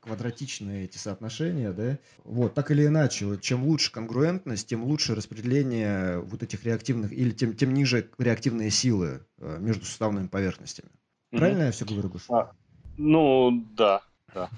[0.00, 1.98] квадратичные эти соотношения, да.
[2.24, 7.54] Вот, так или иначе, чем лучше конгруентность, тем лучше распределение вот этих реактивных, или тем,
[7.54, 10.90] тем ниже реактивные силы э, между суставными поверхностями.
[11.30, 11.66] Правильно mm-hmm.
[11.66, 12.22] я все говорю, Гуш?
[12.28, 12.52] А,
[12.96, 14.02] ну, да,
[14.34, 14.50] да.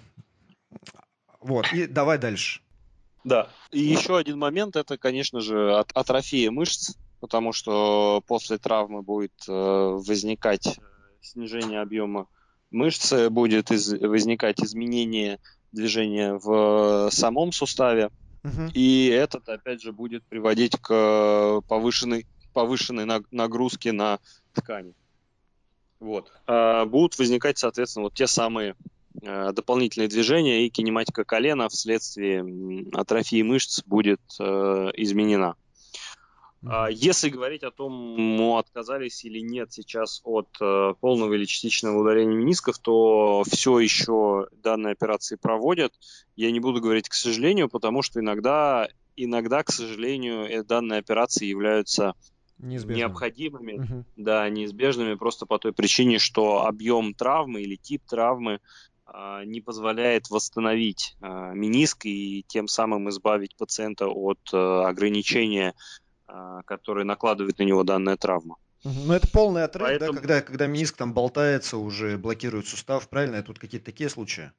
[1.41, 2.61] Вот, и давай дальше.
[3.25, 3.49] Да.
[3.71, 9.35] И еще один момент, это, конечно же, от, атрофия мышц, потому что после травмы будет
[9.47, 10.81] э, возникать
[11.21, 12.29] снижение объема
[12.71, 15.39] мышцы, будет из, возникать изменение
[15.73, 18.11] движения в самом суставе,
[18.43, 18.73] uh-huh.
[18.73, 24.19] и этот, опять же, будет приводить к повышенной, повышенной нагрузке на
[24.55, 24.95] ткани.
[26.01, 26.33] Вот.
[26.47, 28.75] А будут возникать, соответственно, вот те самые
[29.23, 32.45] Э, дополнительные движения и кинематика колена вследствие
[32.93, 34.45] атрофии мышц будет э,
[34.97, 35.57] изменена.
[36.67, 42.37] А если говорить о том, отказались или нет сейчас от э, полного или частичного удаления
[42.37, 45.95] менисков, то все еще данные операции проводят.
[46.37, 51.47] Я не буду говорить к сожалению, потому что иногда, иногда к сожалению, э, данные операции
[51.47, 52.15] являются
[52.59, 52.99] неизбежными.
[52.99, 54.05] необходимыми, угу.
[54.17, 58.61] да, неизбежными просто по той причине, что объем травмы или тип травмы
[59.07, 65.75] а, не позволяет восстановить а, мениск и тем самым избавить пациента от а, ограничения,
[66.65, 68.57] которые накладывает на него данная травма.
[68.85, 70.13] Ну, это полный отрыв, Поэтому...
[70.15, 73.43] да, когда, когда мениск там болтается, уже блокирует сустав, правильно?
[73.43, 74.53] Тут какие-то такие случаи?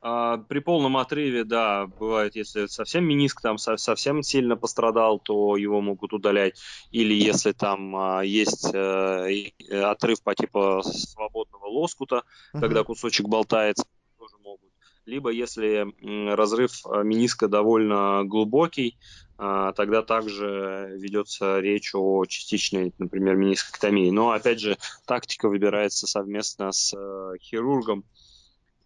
[0.00, 5.80] А, при полном отрыве, да, бывает, если совсем мениск там совсем сильно пострадал, то его
[5.80, 6.60] могут удалять.
[6.92, 12.22] Или если там а, есть э, отрыв по типу свободного лоскута,
[12.54, 12.60] uh-huh.
[12.60, 13.84] когда кусочек болтается,
[14.18, 14.70] тоже могут.
[15.04, 15.86] Либо если
[16.32, 18.96] разрыв а, мениска довольно глубокий,
[19.38, 24.10] тогда также ведется речь о частичной, например, менискоктомии.
[24.10, 28.04] Но, опять же, тактика выбирается совместно с э, хирургом,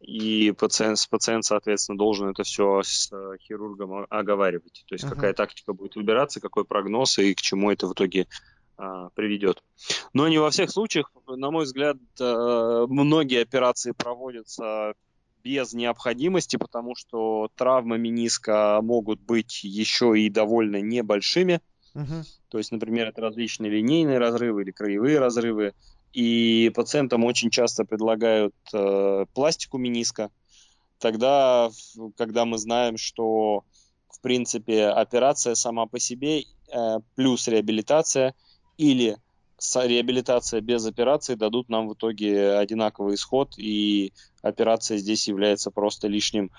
[0.03, 4.85] и пациент, пациент, соответственно, должен это все с э, хирургом оговаривать.
[4.89, 5.11] То есть uh-huh.
[5.11, 8.27] какая тактика будет выбираться, какой прогноз и к чему это в итоге
[8.77, 9.63] а, приведет.
[10.13, 14.95] Но не во всех случаях, на мой взгляд, а, многие операции проводятся
[15.43, 21.61] без необходимости, потому что травмы мениска могут быть еще и довольно небольшими.
[21.95, 22.25] Uh-huh.
[22.49, 25.75] То есть, например, это различные линейные разрывы или краевые разрывы,
[26.13, 30.31] и пациентам очень часто предлагают э, пластику мениска,
[30.99, 31.71] тогда,
[32.17, 33.65] когда мы знаем, что,
[34.09, 38.35] в принципе, операция сама по себе э, плюс реабилитация
[38.77, 39.17] или
[39.75, 46.51] реабилитация без операции дадут нам в итоге одинаковый исход, и операция здесь является просто лишним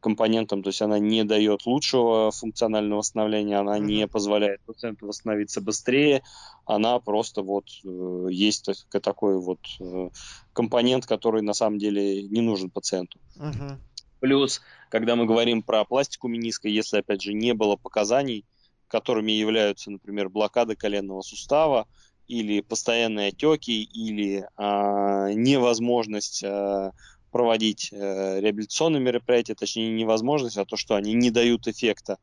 [0.00, 3.84] компонентом, то есть она не дает лучшего функционального восстановления, она mm-hmm.
[3.84, 6.22] не позволяет пациенту восстановиться быстрее,
[6.64, 8.70] она просто вот э, есть
[9.02, 10.10] такой вот э,
[10.52, 13.18] компонент, который на самом деле не нужен пациенту.
[13.36, 13.78] Mm-hmm.
[14.20, 18.44] Плюс, когда мы говорим про пластику мениска, если опять же не было показаний,
[18.86, 21.86] которыми являются, например, блокада коленного сустава,
[22.30, 26.92] или постоянные отеки, или э, невозможность э,
[27.32, 32.18] проводить э, реабилитационные мероприятия, точнее невозможность, а то, что они не дают эффекта,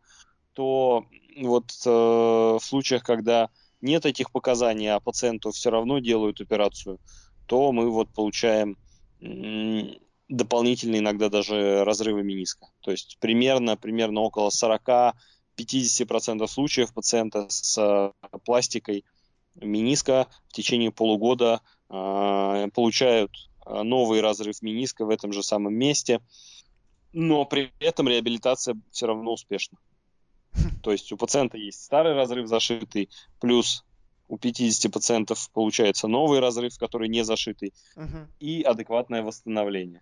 [0.53, 1.05] то
[1.41, 3.49] вот э, в случаях, когда
[3.81, 6.99] нет этих показаний, а пациенту все равно делают операцию,
[7.45, 8.77] то мы вот получаем
[10.29, 12.67] дополнительные иногда даже разрывы мениска.
[12.81, 18.11] То есть примерно, примерно около 40-50% случаев пациента с э,
[18.45, 19.03] пластикой
[19.61, 23.31] мениска в течение полугода э, получают
[23.67, 26.21] Э, новый разрыв мениска в этом же самом месте,
[27.11, 29.77] но при этом реабилитация все равно успешна.
[30.83, 33.83] То есть у пациента есть старый разрыв зашитый, плюс
[34.29, 38.27] у 50 пациентов получается новый разрыв, который не зашитый, uh-huh.
[38.39, 40.01] и адекватное восстановление.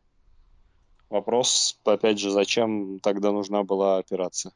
[1.09, 4.51] Вопрос, опять же, зачем тогда нужна была операция?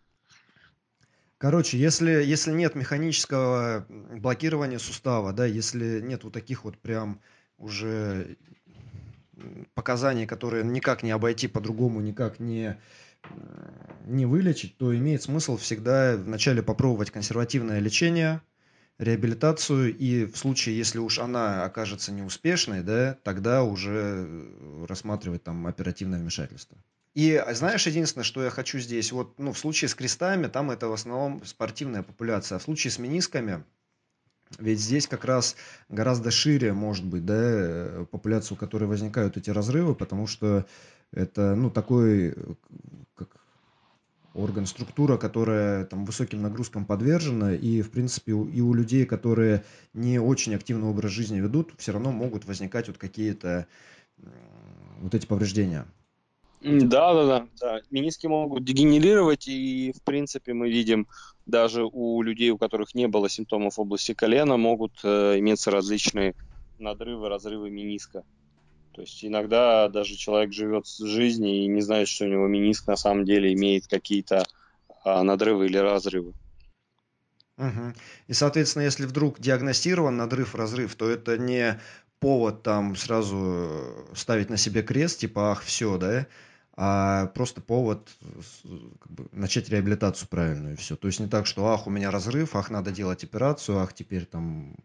[1.40, 7.22] Короче, если, если нет механического блокирования сустава, да, если нет вот таких вот прям
[7.58, 8.36] уже
[9.74, 12.78] показания, которые никак не обойти по-другому, никак не,
[14.06, 18.42] не вылечить, то имеет смысл всегда вначале попробовать консервативное лечение,
[18.98, 24.28] реабилитацию, и в случае, если уж она окажется неуспешной, да, тогда уже
[24.90, 26.78] рассматривать там оперативное вмешательство.
[27.16, 30.88] И знаешь, единственное, что я хочу здесь, вот, ну, в случае с крестами, там это
[30.88, 33.64] в основном спортивная популяция, а в случае с менисками,
[34.58, 35.56] ведь здесь как раз
[35.90, 40.66] гораздо шире может быть, да, популяция, у которой возникают эти разрывы, потому что
[41.12, 42.36] это, ну, такой,
[43.16, 43.30] как
[44.34, 50.20] орган, структура, которая там высоким нагрузкам подвержена, и, в принципе, и у людей, которые не
[50.20, 53.68] очень активный образ жизни ведут, все равно могут возникать вот какие-то
[55.02, 55.86] вот эти повреждения.
[56.62, 57.82] Да, да, да, да.
[57.90, 61.08] Мениски могут дегенерировать, и, в принципе, мы видим
[61.46, 66.36] даже у людей, у которых не было симптомов в области колена, могут э, иметься различные
[66.78, 68.24] надрывы, разрывы мениска.
[68.94, 72.88] То есть иногда даже человек живет в жизни и не знает, что у него мениск
[72.88, 74.46] на самом деле имеет какие-то
[75.06, 76.34] а, надрывы или разрывы.
[77.58, 77.94] Угу.
[78.28, 81.80] И, соответственно, если вдруг диагностирован надрыв, разрыв, то это не
[82.20, 86.28] повод там сразу э, ставить на себе крест, типа, ах, все, да,
[86.82, 88.08] а просто повод
[89.02, 90.96] как бы, начать реабилитацию правильную и все.
[90.96, 94.26] То есть не так, что ах, у меня разрыв, ах, надо делать операцию, ах, теперь
[94.26, 94.78] там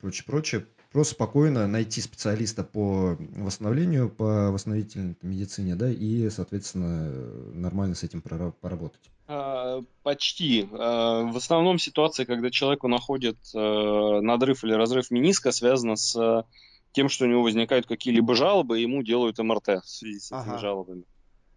[0.00, 0.66] прочее, прочее.
[0.92, 7.10] Просто спокойно найти специалиста по восстановлению, по восстановительной медицине, да, и, соответственно,
[7.52, 9.10] нормально с этим поработать.
[9.26, 10.68] А, почти.
[10.70, 16.46] А, в основном ситуация, когда человеку находит э, надрыв или разрыв мениска, связана с
[16.92, 20.40] тем, что у него возникают какие-либо жалобы, и ему делают МРТ в связи с этими
[20.42, 20.58] ага.
[20.58, 21.04] жалобами.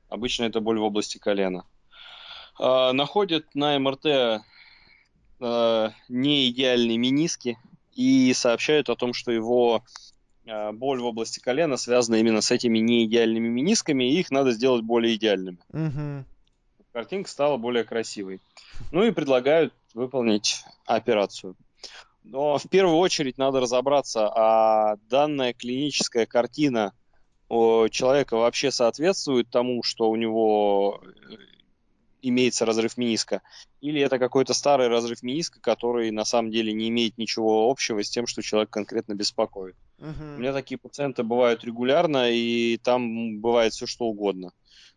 [0.10, 1.66] Обычно это боль в области колена.
[2.60, 4.44] А, находят на МРТ
[6.08, 7.58] не идеальные мениски,
[7.96, 9.84] и сообщают о том, что его
[10.46, 14.84] э, боль в области колена связана именно с этими неидеальными менисками, и их надо сделать
[14.84, 15.58] более идеальными.
[15.70, 16.26] Угу.
[16.92, 18.42] Картинка стала более красивой.
[18.92, 21.56] Ну и предлагают выполнить операцию.
[22.24, 26.94] Но в первую очередь надо разобраться, а данная клиническая картина
[27.50, 31.36] человека вообще соответствует тому, что у него э,
[32.22, 33.42] имеется разрыв мениска,
[33.82, 38.10] или это какой-то старый разрыв мениска, который на самом деле не имеет ничего общего с
[38.10, 39.76] тем, что человек конкретно беспокоит.
[40.00, 40.36] Uh-huh.
[40.36, 44.52] У меня такие пациенты бывают регулярно, и там бывает все что угодно.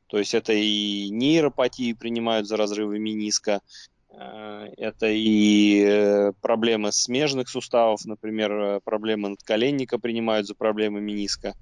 [0.09, 3.61] То есть это и нейропатии принимают за разрывы мениска,
[4.11, 11.55] э, это и э, проблемы смежных суставов, например, э, проблемы надколенника принимают за проблемы мениска.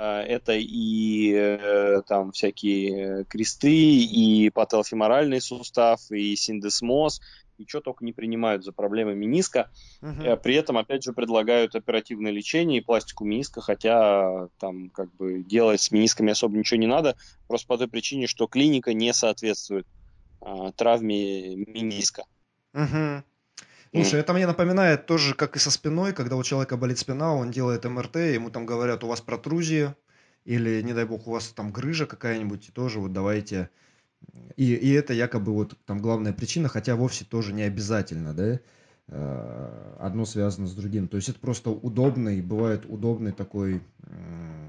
[0.00, 7.20] Это и э, там всякие кресты, и пателофеморальный сустав, и синдесмоз,
[7.58, 9.70] и что только не принимают за проблемы мениска.
[10.02, 10.36] Uh-huh.
[10.36, 15.80] При этом, опять же, предлагают оперативное лечение и пластику мениска, хотя там как бы делать
[15.80, 17.16] с менисками особо ничего не надо,
[17.48, 19.86] просто по той причине, что клиника не соответствует
[20.40, 22.24] а, травме мениска.
[22.74, 23.22] Uh-huh.
[23.96, 27.50] Слушай, это мне напоминает тоже, как и со спиной, когда у человека болит спина, он
[27.50, 29.96] делает МРТ, ему там говорят, у вас протрузия,
[30.44, 33.70] или, не дай бог, у вас там грыжа какая-нибудь, и тоже вот давайте...
[34.56, 38.60] И, и это якобы вот там главная причина, хотя вовсе тоже не обязательно, да?
[39.08, 41.06] Э, одно связано с другим.
[41.06, 43.82] То есть это просто удобный, бывает удобный такой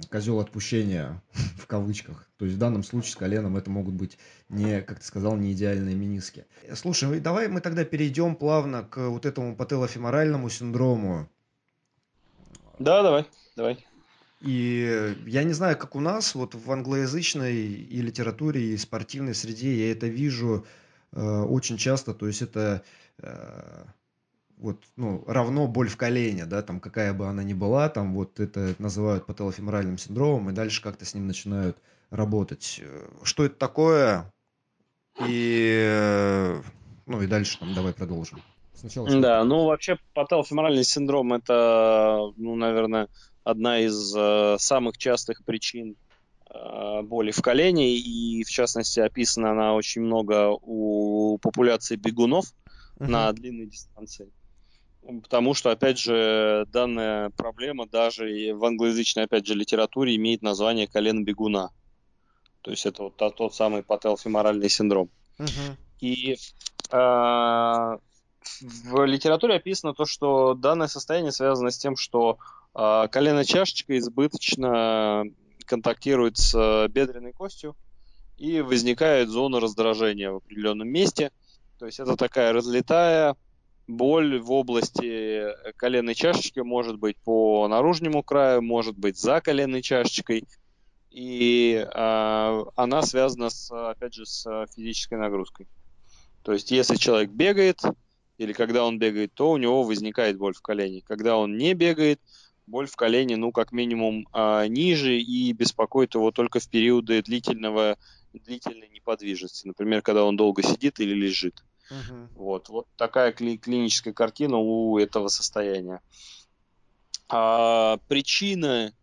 [0.09, 1.21] козел отпущения
[1.57, 2.27] в кавычках.
[2.37, 4.17] То есть в данном случае с коленом это могут быть
[4.49, 6.45] не, как ты сказал, не идеальные мениски.
[6.73, 11.27] Слушай, давай мы тогда перейдем плавно к вот этому пателофеморальному синдрому.
[12.79, 13.25] Да, давай,
[13.55, 13.85] давай.
[14.41, 19.87] И я не знаю, как у нас, вот в англоязычной и литературе, и спортивной среде
[19.87, 20.65] я это вижу
[21.11, 22.13] э, очень часто.
[22.13, 22.83] То есть это
[23.17, 23.83] э,
[24.57, 28.39] вот, ну, равно боль в колене, да, там, какая бы она ни была, там, вот
[28.39, 31.77] это называют пателофеморальным синдромом, и дальше как-то с ним начинают
[32.09, 32.81] работать.
[33.23, 34.31] Что это такое?
[35.27, 36.55] И,
[37.05, 38.41] ну, и дальше там давай продолжим.
[38.73, 43.07] Сначала да, ну, вообще, пателофеморальный синдром– это, ну, наверное,
[43.43, 45.95] одна из э, самых частых причин
[46.49, 52.45] э, боли в колене, и, в частности, описана она очень много у популяции бегунов
[52.99, 53.07] uh-huh.
[53.07, 54.29] на длинной дистанции.
[55.23, 61.23] Потому что, опять же, данная проблема даже в англоязычной, опять же, литературе имеет название колено
[61.23, 61.69] бегуна.
[62.61, 65.09] То есть это вот тот, тот самый пателофеморальный синдром.
[65.39, 65.77] Uh-huh.
[66.01, 66.33] И
[66.91, 66.97] э,
[68.61, 72.37] в литературе описано то, что данное состояние связано с тем, что
[72.75, 75.23] э, колено-чашечка избыточно
[75.65, 77.77] контактирует с бедренной костью
[78.37, 81.31] и возникает зона раздражения в определенном месте.
[81.79, 83.35] То есть это такая разлетая
[83.87, 85.45] боль в области
[85.77, 90.45] коленной чашечки может быть по наружнему краю, может быть за коленной чашечкой.
[91.09, 95.67] И э, она связана, с, опять же, с физической нагрузкой.
[96.43, 97.81] То есть, если человек бегает,
[98.37, 101.01] или когда он бегает, то у него возникает боль в колене.
[101.01, 102.21] Когда он не бегает,
[102.67, 107.97] боль в колене, ну, как минимум, э, ниже и беспокоит его только в периоды длительного,
[108.33, 109.65] длительной неподвижности.
[109.65, 111.63] Например, когда он долго сидит или лежит.
[111.89, 112.29] Угу.
[112.35, 116.01] Вот, вот такая кли- клиническая картина у этого состояния.
[117.29, 118.93] А причины,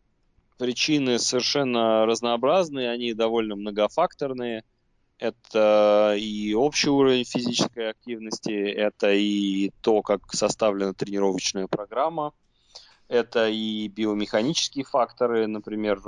[0.58, 4.62] причины совершенно разнообразные, они довольно многофакторные.
[5.18, 12.32] Это и общий уровень физической активности, это и то, как составлена тренировочная программа,
[13.08, 16.00] это и биомеханические факторы, например,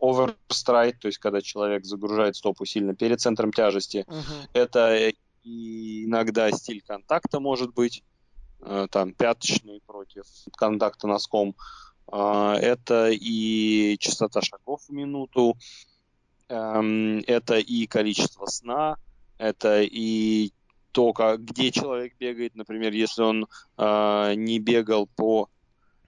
[0.00, 4.04] оверстрайт, то есть когда человек загружает стопу сильно перед центром тяжести.
[4.08, 4.48] Uh-huh.
[4.52, 5.12] Это
[5.44, 8.02] и иногда стиль контакта может быть,
[8.60, 10.24] э, там пяточный против
[10.56, 11.54] контакта носком.
[12.06, 15.56] А, это и частота шагов в минуту,
[16.48, 18.96] эм, это и количество сна,
[19.38, 20.52] это и
[20.92, 22.54] то, как, где человек бегает.
[22.54, 25.48] Например, если он э, не бегал по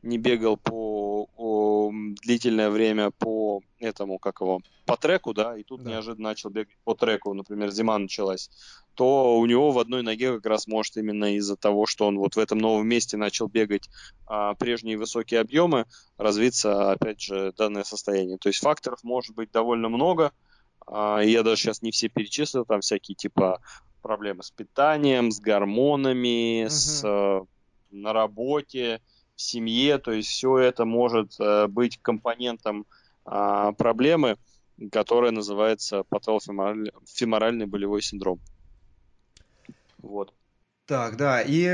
[0.03, 1.29] не бегал по
[1.93, 5.91] длительное время по этому, как его, по треку, да, и тут да.
[5.91, 8.51] неожиданно начал бегать по треку, например, зима началась,
[8.95, 12.37] то у него в одной ноге как раз может именно из-за того, что он вот
[12.37, 13.89] в этом новом месте начал бегать
[14.27, 18.39] а, прежние высокие объемы, развиться, опять же, данное состояние.
[18.39, 20.33] То есть факторов может быть довольно много,
[20.87, 23.61] а, я даже сейчас не все перечислил, там всякие типа
[24.07, 26.71] проблемы с питанием, с гормонами, угу.
[26.71, 27.41] с, э,
[27.91, 29.01] на работе,
[29.37, 32.87] в семье, то есть все это может э, быть компонентом
[33.27, 34.37] э, проблемы,
[34.91, 38.41] которая называется патологофеморальный болевой синдром.
[39.99, 40.33] Вот.
[40.87, 41.69] Так, да, и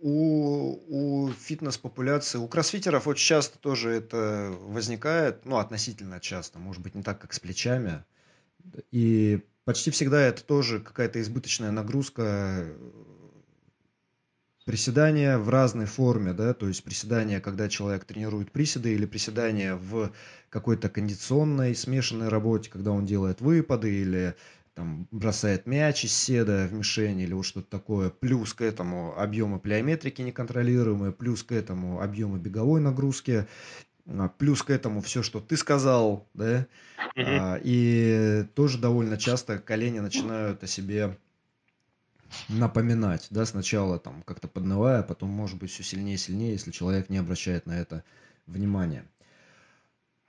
[0.00, 6.94] у, у фитнес-популяции, у кроссфитеров очень часто тоже это возникает, ну, относительно часто, может быть,
[6.94, 8.04] не так, как с плечами.
[8.90, 12.66] И почти всегда это тоже какая-то избыточная нагрузка
[14.64, 20.10] Приседания в разной форме, да, то есть приседания, когда человек тренирует приседы, или приседания в
[20.48, 24.34] какой-то кондиционной смешанной работе, когда он делает выпады или
[24.74, 29.58] там бросает мяч из седа в мишень или вот что-то такое, плюс к этому объемы
[29.60, 33.46] плеометрики неконтролируемые, плюс к этому объемы беговой нагрузки,
[34.06, 36.66] а, плюс к этому все, что ты сказал, да,
[37.16, 37.60] mm-hmm.
[37.62, 41.16] и тоже довольно часто колени начинают о себе
[42.48, 46.70] напоминать, да, сначала там как-то поднывая, а потом, может быть, все сильнее и сильнее, если
[46.70, 48.04] человек не обращает на это
[48.46, 49.04] внимания.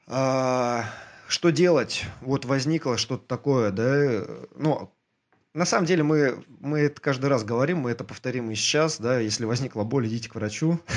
[0.08, 0.86] А,
[1.28, 2.06] что делать?
[2.22, 4.26] Вот возникло что-то такое, да,
[4.56, 4.92] ну,
[5.56, 9.20] на самом деле мы, мы это каждый раз говорим, мы это повторим и сейчас, да,
[9.20, 10.80] если возникла боль, идите к врачу.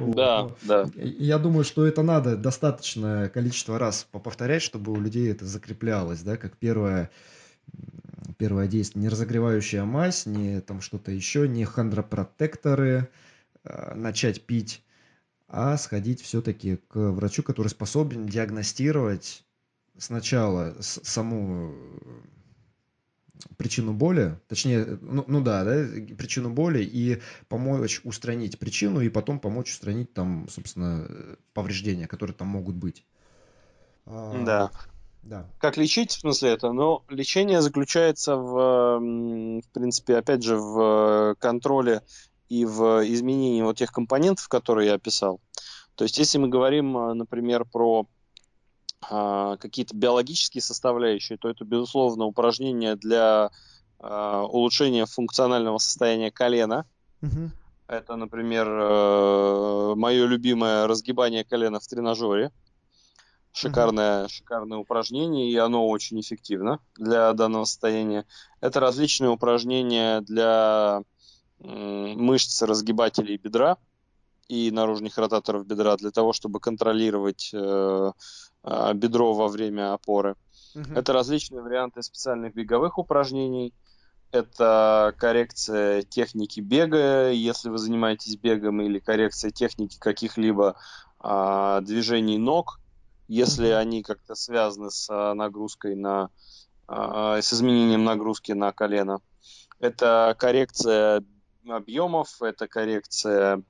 [0.00, 0.90] Да, да.
[0.96, 6.36] Я думаю, что это надо достаточное количество раз повторять, чтобы у людей это закреплялось, да,
[6.36, 7.12] как первое,
[8.44, 13.08] первое действие, не разогревающая мазь, не там что-то еще, не хондропротекторы,
[13.64, 14.84] э, начать пить,
[15.48, 19.46] а сходить все-таки к врачу, который способен диагностировать
[19.96, 22.10] сначала саму э,
[23.56, 29.40] причину боли, точнее, ну, ну да, да, причину боли и помочь устранить причину и потом
[29.40, 31.08] помочь устранить там, собственно,
[31.54, 33.06] повреждения, которые там могут быть.
[34.04, 34.70] Да.
[35.24, 35.46] Да.
[35.58, 36.72] Как лечить, в смысле это?
[36.72, 42.02] Ну, лечение заключается в, в принципе, опять же, в контроле
[42.48, 45.40] и в изменении вот тех компонентов, которые я описал.
[45.94, 48.06] То есть, если мы говорим, э, например, про
[49.10, 53.50] а, какие-то биологические составляющие, то это, безусловно, упражнение для
[54.00, 56.86] а, улучшения функционального состояния колена.
[57.22, 57.50] Угу.
[57.88, 62.50] Это, например, а, мое любимое разгибание колена в тренажере.
[63.56, 64.28] Шикарное, mm-hmm.
[64.30, 68.26] шикарное упражнение, и оно очень эффективно для данного состояния.
[68.60, 71.04] Это различные упражнения для
[71.60, 73.78] мышц разгибателей бедра
[74.48, 78.12] и наружных ротаторов бедра для того, чтобы контролировать э,
[78.64, 80.34] э, бедро во время опоры.
[80.74, 80.98] Mm-hmm.
[80.98, 83.72] Это различные варианты специальных беговых упражнений.
[84.32, 90.74] Это коррекция техники бега, если вы занимаетесь бегом, или коррекция техники каких-либо
[91.22, 92.80] э, движений ног
[93.28, 93.78] если mm-hmm.
[93.78, 96.30] они как-то связаны с а, нагрузкой на
[96.86, 99.20] а, с изменением нагрузки на колено.
[99.80, 101.24] Это коррекция
[101.66, 103.62] объемов, это коррекция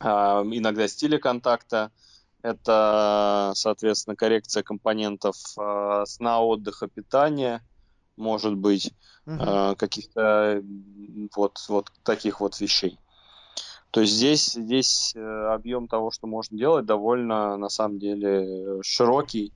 [0.00, 1.92] а, иногда стиля контакта,
[2.42, 7.62] это, соответственно, коррекция компонентов сна, отдыха, питания,
[8.16, 8.92] может быть,
[9.26, 10.62] uh каких-то
[11.34, 13.00] вот, вот таких вот вещей.
[13.96, 15.20] То есть здесь, здесь э,
[15.54, 19.54] объем того, что можно делать, довольно, на самом деле, широкий.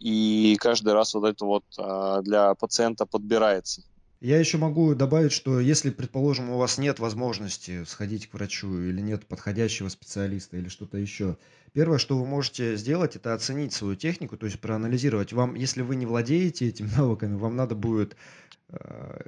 [0.00, 3.84] И каждый раз вот это вот а, для пациента подбирается.
[4.20, 9.00] Я еще могу добавить, что если, предположим, у вас нет возможности сходить к врачу или
[9.00, 11.36] нет подходящего специалиста или что-то еще,
[11.72, 15.32] первое, что вы можете сделать, это оценить свою технику, то есть проанализировать.
[15.32, 18.47] Вам, если вы не владеете этими навыками, вам надо будет Э,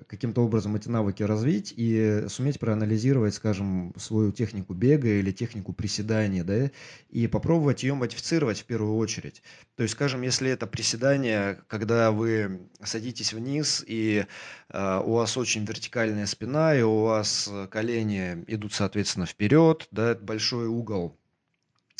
[0.06, 6.44] каким-то образом эти навыки развить и суметь проанализировать, скажем, свою технику бега или технику приседания,
[6.44, 6.70] да,
[7.08, 9.42] и попробовать ее модифицировать в первую очередь.
[9.76, 14.26] То есть, скажем, если это приседание, когда вы садитесь вниз и
[14.68, 20.66] э, у вас очень вертикальная спина и у вас колени идут, соответственно, вперед, да, большой
[20.66, 21.16] угол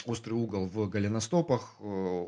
[0.07, 2.25] острый угол в голеностопах, э,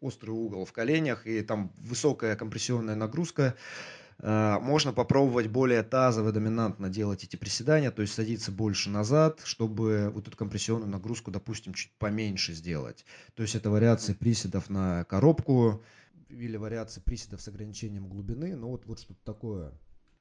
[0.00, 6.88] острый угол в коленях, и там высокая компрессионная нагрузка, Э, можно попробовать более тазово доминантно
[6.88, 11.92] делать эти приседания, то есть садиться больше назад, чтобы вот эту компрессионную нагрузку, допустим, чуть
[11.98, 13.04] поменьше сделать.
[13.34, 15.82] То есть это вариации приседов на коробку
[16.28, 19.72] или вариации приседов с ограничением глубины, ну вот, вот что-то такое.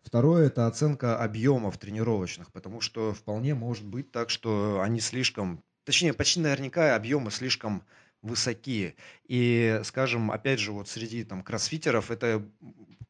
[0.02, 6.14] Второе– это оценка объемов тренировочных, потому что вполне может быть так, что они слишком, точнее,
[6.14, 7.84] почти наверняка объемы слишком
[8.22, 8.96] высокие.
[9.28, 12.46] И, скажем, опять же, вот среди там кроссфитеров это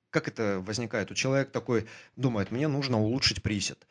[0.10, 1.12] как это возникает?
[1.12, 3.88] У человека такой думает, мне нужно улучшить присед.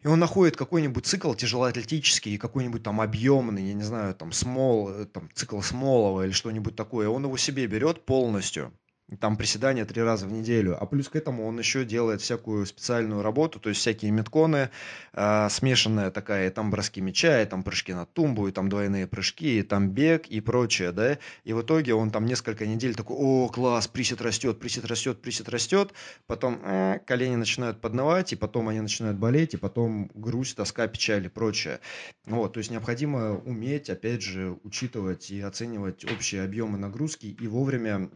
[0.00, 5.06] И он находит какой-нибудь цикл тяжелоатлетический, какой-нибудь там объемный, я не знаю, там, смол, э,
[5.06, 7.08] там, цикл Смолова или что-нибудь такое.
[7.08, 8.72] Он его себе берет полностью–
[9.16, 10.76] там приседания три раза в неделю.
[10.78, 14.70] А плюс к этому он еще делает всякую специальную работу, то есть всякие метконы,
[15.14, 19.06] э, смешанная такая, и там броски мяча, и там прыжки на тумбу, и там двойные
[19.06, 21.18] прыжки, и там бег и прочее, да.
[21.44, 25.48] И в итоге он там несколько недель такой, о, класс, присед растет, присед растет, присед
[25.48, 25.92] растет.
[26.26, 31.24] Потом э, колени начинают поднывать, и потом они начинают болеть, и потом грусть, тоска, печаль
[31.24, 31.80] и прочее.
[32.26, 38.10] Вот, то есть необходимо уметь, опять же, учитывать и оценивать общие объемы нагрузки и вовремя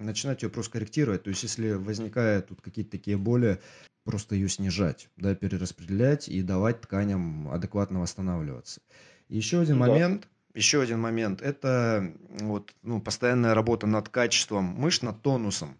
[0.00, 1.22] начинать начинать ее просто корректировать.
[1.22, 3.60] То есть, если возникают тут какие-то такие боли,
[4.04, 8.80] просто ее снижать, да, перераспределять и давать тканям адекватно восстанавливаться.
[9.28, 9.86] Еще один да.
[9.86, 15.78] момент, еще один момент, это вот, ну, постоянная работа над качеством мышц, над тонусом.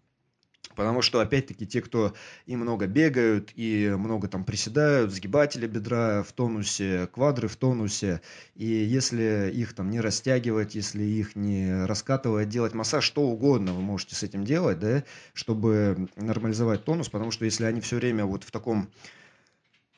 [0.74, 2.14] Потому что, опять-таки, те, кто
[2.46, 8.20] и много бегают, и много там приседают, сгибатели бедра в тонусе, квадры в тонусе,
[8.54, 13.82] и если их там не растягивать, если их не раскатывать, делать массаж, что угодно вы
[13.82, 15.04] можете с этим делать, да,
[15.34, 18.88] чтобы нормализовать тонус, потому что если они все время вот в таком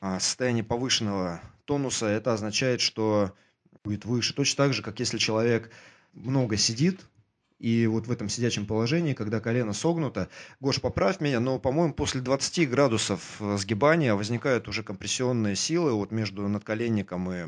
[0.01, 3.33] а, состоянии повышенного тонуса, это означает, что
[3.83, 4.33] будет выше.
[4.33, 5.71] Точно так же, как если человек
[6.13, 7.01] много сидит,
[7.65, 12.21] и вот в этом сидячем положении, когда колено согнуто, Гош, поправь меня, но, по-моему, после
[12.21, 17.45] 20 градусов э, сгибания возникают уже компрессионные силы вот между надколенником и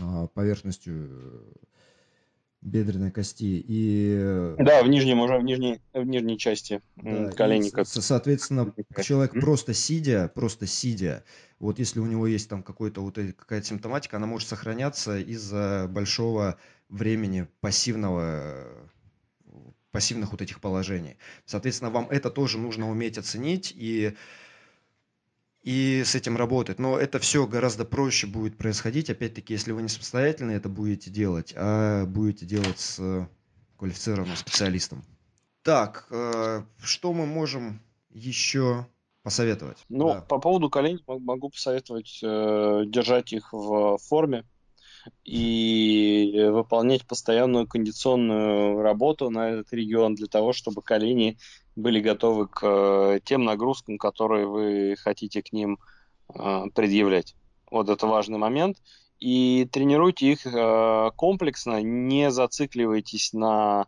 [0.00, 1.40] а, поверхностью э,
[2.60, 3.64] бедренной кости.
[3.66, 4.14] И...
[4.16, 7.84] Э, да, в нижнем уже, в нижней, в нижней части да, коленника.
[7.84, 8.72] Соответственно,
[9.02, 11.24] человек просто сидя, просто сидя,
[11.58, 16.58] вот если у него есть там какой-то вот какая-то симптоматика, она может сохраняться из-за большого
[16.94, 18.66] времени пассивного
[19.94, 21.16] пассивных вот этих положений.
[21.46, 24.16] Соответственно, вам это тоже нужно уметь оценить и,
[25.62, 26.80] и с этим работать.
[26.80, 31.54] Но это все гораздо проще будет происходить, опять-таки, если вы не самостоятельно это будете делать,
[31.56, 33.28] а будете делать с
[33.76, 35.04] квалифицированным специалистом.
[35.62, 37.80] Так, э, что мы можем
[38.10, 38.88] еще
[39.22, 39.78] посоветовать?
[39.88, 40.20] Ну, да.
[40.22, 44.44] по поводу коленей могу посоветовать э, держать их в форме,
[45.24, 51.38] и выполнять постоянную кондиционную работу на этот регион для того, чтобы колени
[51.76, 55.78] были готовы к э, тем нагрузкам, которые вы хотите к ним
[56.34, 57.34] э, предъявлять.
[57.70, 58.78] Вот это важный момент.
[59.20, 63.86] И тренируйте их э, комплексно, не зацикливайтесь на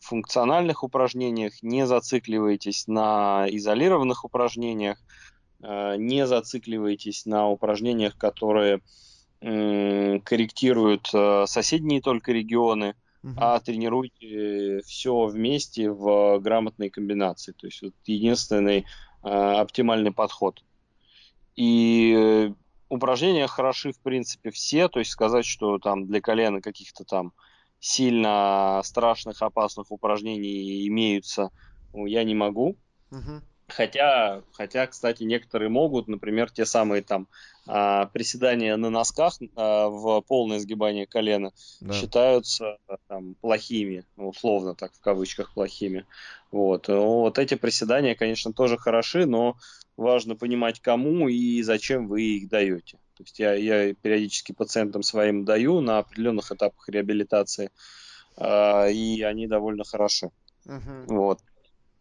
[0.00, 4.98] функциональных упражнениях, не зацикливайтесь на изолированных упражнениях,
[5.62, 8.82] не зацикливайтесь на упражнениях, которые
[9.44, 13.34] корректируют э, соседние только регионы, угу.
[13.36, 17.52] а тренируйте все вместе в грамотной комбинации.
[17.52, 18.86] То есть вот единственный
[19.22, 20.64] э, оптимальный подход.
[21.56, 22.52] И
[22.88, 24.88] упражнения хороши, в принципе, все.
[24.88, 27.32] То есть сказать, что там для колена каких-то там
[27.80, 31.50] сильно страшных, опасных упражнений имеются,
[31.92, 32.76] ну, я не могу.
[33.10, 33.42] Угу.
[33.68, 37.28] Хотя, хотя, кстати, некоторые могут, например, те самые там
[37.66, 41.50] а, приседания на носках а, в полное сгибание колена
[41.80, 41.94] да.
[41.94, 42.76] считаются
[43.08, 46.04] там, плохими, условно так в кавычках плохими.
[46.52, 46.88] Вот.
[46.88, 49.56] вот эти приседания, конечно, тоже хороши, но
[49.96, 52.98] важно понимать, кому и зачем вы их даете.
[53.16, 57.70] То есть я, я периодически пациентам своим даю на определенных этапах реабилитации,
[58.36, 60.30] э, и они довольно хороши.
[60.66, 61.06] Uh-huh.
[61.06, 61.40] Вот.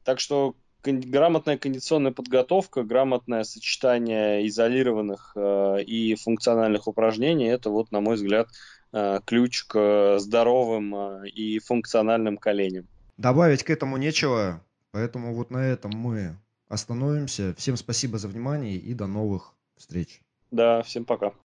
[0.04, 8.02] Так что грамотная кондиционная подготовка, грамотное сочетание изолированных э, и функциональных упражнений– это, вот, на
[8.02, 8.50] мой взгляд,
[8.92, 12.88] э, ключ к здоровым э, и функциональным коленям.
[13.18, 14.62] Добавить к этому нечего,
[14.92, 17.54] поэтому вот на этом мы остановимся.
[17.56, 20.22] Всем спасибо за внимание и до новых встреч.
[20.52, 21.34] Да, всем пока.